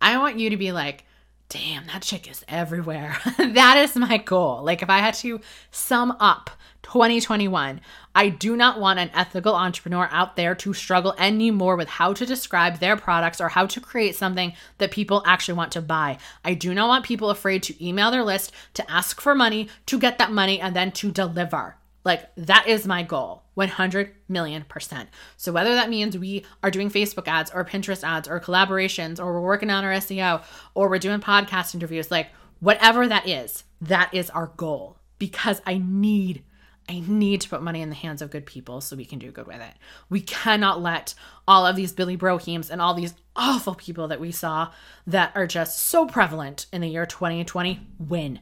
I 0.00 0.16
want 0.18 0.38
you 0.38 0.50
to 0.50 0.56
be 0.56 0.72
like, 0.72 1.04
damn, 1.48 1.86
that 1.86 2.02
chick 2.02 2.30
is 2.30 2.44
everywhere. 2.48 3.16
that 3.38 3.78
is 3.78 3.96
my 3.96 4.18
goal. 4.18 4.62
Like, 4.62 4.82
if 4.82 4.90
I 4.90 4.98
had 4.98 5.14
to 5.14 5.40
sum 5.70 6.16
up 6.20 6.50
2021, 6.82 7.80
I 8.14 8.28
do 8.28 8.56
not 8.56 8.80
want 8.80 8.98
an 8.98 9.10
ethical 9.14 9.54
entrepreneur 9.54 10.08
out 10.10 10.36
there 10.36 10.54
to 10.56 10.74
struggle 10.74 11.14
anymore 11.18 11.76
with 11.76 11.88
how 11.88 12.12
to 12.12 12.26
describe 12.26 12.78
their 12.78 12.96
products 12.96 13.40
or 13.40 13.48
how 13.48 13.66
to 13.66 13.80
create 13.80 14.16
something 14.16 14.52
that 14.78 14.90
people 14.90 15.22
actually 15.26 15.54
want 15.54 15.72
to 15.72 15.82
buy. 15.82 16.18
I 16.44 16.54
do 16.54 16.74
not 16.74 16.88
want 16.88 17.06
people 17.06 17.30
afraid 17.30 17.62
to 17.64 17.86
email 17.86 18.10
their 18.10 18.24
list, 18.24 18.52
to 18.74 18.90
ask 18.90 19.20
for 19.20 19.34
money, 19.34 19.68
to 19.86 19.98
get 19.98 20.18
that 20.18 20.32
money, 20.32 20.60
and 20.60 20.76
then 20.76 20.92
to 20.92 21.10
deliver. 21.10 21.76
Like, 22.08 22.34
that 22.36 22.66
is 22.66 22.86
my 22.86 23.02
goal 23.02 23.42
100 23.52 24.14
million 24.30 24.64
percent. 24.64 25.10
So, 25.36 25.52
whether 25.52 25.74
that 25.74 25.90
means 25.90 26.16
we 26.16 26.46
are 26.62 26.70
doing 26.70 26.88
Facebook 26.88 27.28
ads 27.28 27.50
or 27.50 27.66
Pinterest 27.66 28.02
ads 28.02 28.26
or 28.26 28.40
collaborations 28.40 29.20
or 29.20 29.34
we're 29.34 29.42
working 29.42 29.68
on 29.68 29.84
our 29.84 29.92
SEO 29.92 30.42
or 30.72 30.88
we're 30.88 30.98
doing 30.98 31.20
podcast 31.20 31.74
interviews, 31.74 32.10
like, 32.10 32.28
whatever 32.60 33.06
that 33.06 33.28
is, 33.28 33.64
that 33.82 34.08
is 34.14 34.30
our 34.30 34.52
goal 34.56 34.96
because 35.18 35.60
I 35.66 35.76
need. 35.76 36.44
I 36.88 37.00
need 37.06 37.42
to 37.42 37.50
put 37.50 37.60
money 37.60 37.82
in 37.82 37.90
the 37.90 37.94
hands 37.94 38.22
of 38.22 38.30
good 38.30 38.46
people 38.46 38.80
so 38.80 38.96
we 38.96 39.04
can 39.04 39.18
do 39.18 39.30
good 39.30 39.46
with 39.46 39.60
it. 39.60 39.74
We 40.08 40.22
cannot 40.22 40.80
let 40.80 41.12
all 41.46 41.66
of 41.66 41.76
these 41.76 41.92
Billy 41.92 42.16
Brohems 42.16 42.70
and 42.70 42.80
all 42.80 42.94
these 42.94 43.12
awful 43.36 43.74
people 43.74 44.08
that 44.08 44.20
we 44.20 44.32
saw 44.32 44.72
that 45.06 45.32
are 45.34 45.46
just 45.46 45.78
so 45.78 46.06
prevalent 46.06 46.64
in 46.72 46.80
the 46.80 46.88
year 46.88 47.04
2020 47.04 47.80
win. 47.98 48.40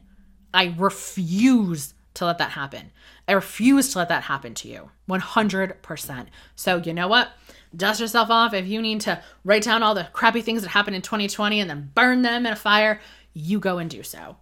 I 0.53 0.73
refuse 0.77 1.93
to 2.17 2.25
let 2.25 2.37
that 2.37 2.51
happen. 2.51 2.91
I 3.27 3.33
refuse 3.33 3.91
to 3.91 3.99
let 3.99 4.09
that 4.09 4.23
happen 4.23 4.53
to 4.55 4.67
you 4.67 4.91
100%. 5.09 6.27
So, 6.55 6.77
you 6.77 6.93
know 6.93 7.07
what? 7.07 7.29
Dust 7.75 7.99
yourself 7.99 8.29
off. 8.29 8.53
If 8.53 8.67
you 8.67 8.81
need 8.81 9.01
to 9.01 9.21
write 9.43 9.63
down 9.63 9.83
all 9.83 9.95
the 9.95 10.09
crappy 10.13 10.41
things 10.41 10.61
that 10.61 10.69
happened 10.69 10.95
in 10.95 11.01
2020 11.01 11.59
and 11.59 11.69
then 11.69 11.91
burn 11.93 12.21
them 12.21 12.45
in 12.45 12.53
a 12.53 12.55
fire, 12.55 13.01
you 13.33 13.59
go 13.59 13.77
and 13.77 13.89
do 13.89 14.03
so. 14.03 14.37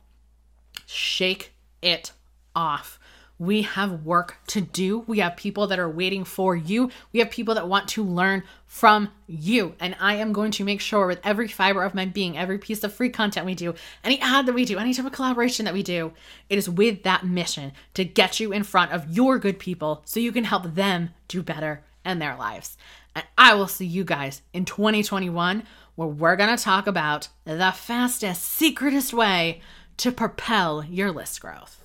Shake 0.85 1.53
it 1.81 2.11
off. 2.55 2.99
We 3.37 3.63
have 3.63 4.05
work 4.05 4.37
to 4.47 4.61
do. 4.61 4.99
We 5.07 5.19
have 5.19 5.35
people 5.35 5.67
that 5.67 5.79
are 5.79 5.89
waiting 5.89 6.23
for 6.23 6.55
you. 6.55 6.89
We 7.11 7.19
have 7.19 7.29
people 7.29 7.55
that 7.55 7.67
want 7.67 7.89
to 7.89 8.03
learn 8.03 8.43
from 8.65 9.11
you. 9.27 9.75
And 9.79 9.95
I 9.99 10.15
am 10.15 10.31
going 10.31 10.51
to 10.51 10.63
make 10.63 10.79
sure 10.79 11.05
with 11.05 11.19
every 11.23 11.47
fiber 11.47 11.83
of 11.83 11.93
my 11.93 12.05
being, 12.05 12.37
every 12.37 12.57
piece 12.57 12.83
of 12.83 12.93
free 12.93 13.09
content 13.09 13.45
we 13.45 13.55
do, 13.55 13.75
any 14.03 14.19
ad 14.21 14.45
that 14.45 14.53
we 14.53 14.63
do, 14.63 14.77
any 14.77 14.93
type 14.93 15.05
of 15.05 15.11
collaboration 15.11 15.65
that 15.65 15.73
we 15.73 15.83
do, 15.83 16.13
it 16.49 16.57
is 16.57 16.69
with 16.69 17.03
that 17.03 17.25
mission 17.25 17.73
to 17.93 18.05
get 18.05 18.39
you 18.39 18.53
in 18.53 18.63
front 18.63 18.91
of 18.91 19.09
your 19.09 19.37
good 19.37 19.59
people 19.59 20.01
so 20.05 20.19
you 20.19 20.31
can 20.31 20.45
help 20.45 20.75
them 20.75 21.09
do 21.27 21.43
better 21.43 21.83
in 22.05 22.19
their 22.19 22.37
lives. 22.37 22.77
And 23.15 23.25
I 23.37 23.53
will 23.53 23.67
see 23.67 23.85
you 23.85 24.03
guys 24.03 24.41
in 24.53 24.65
2021 24.65 25.63
where 25.95 26.07
we're 26.07 26.35
going 26.35 26.55
to 26.55 26.63
talk 26.63 26.87
about 26.87 27.29
the 27.45 27.71
fastest, 27.71 28.43
secretest 28.43 29.13
way 29.13 29.61
to 29.97 30.11
propel 30.11 30.83
your 30.83 31.11
list 31.11 31.41
growth. 31.41 31.84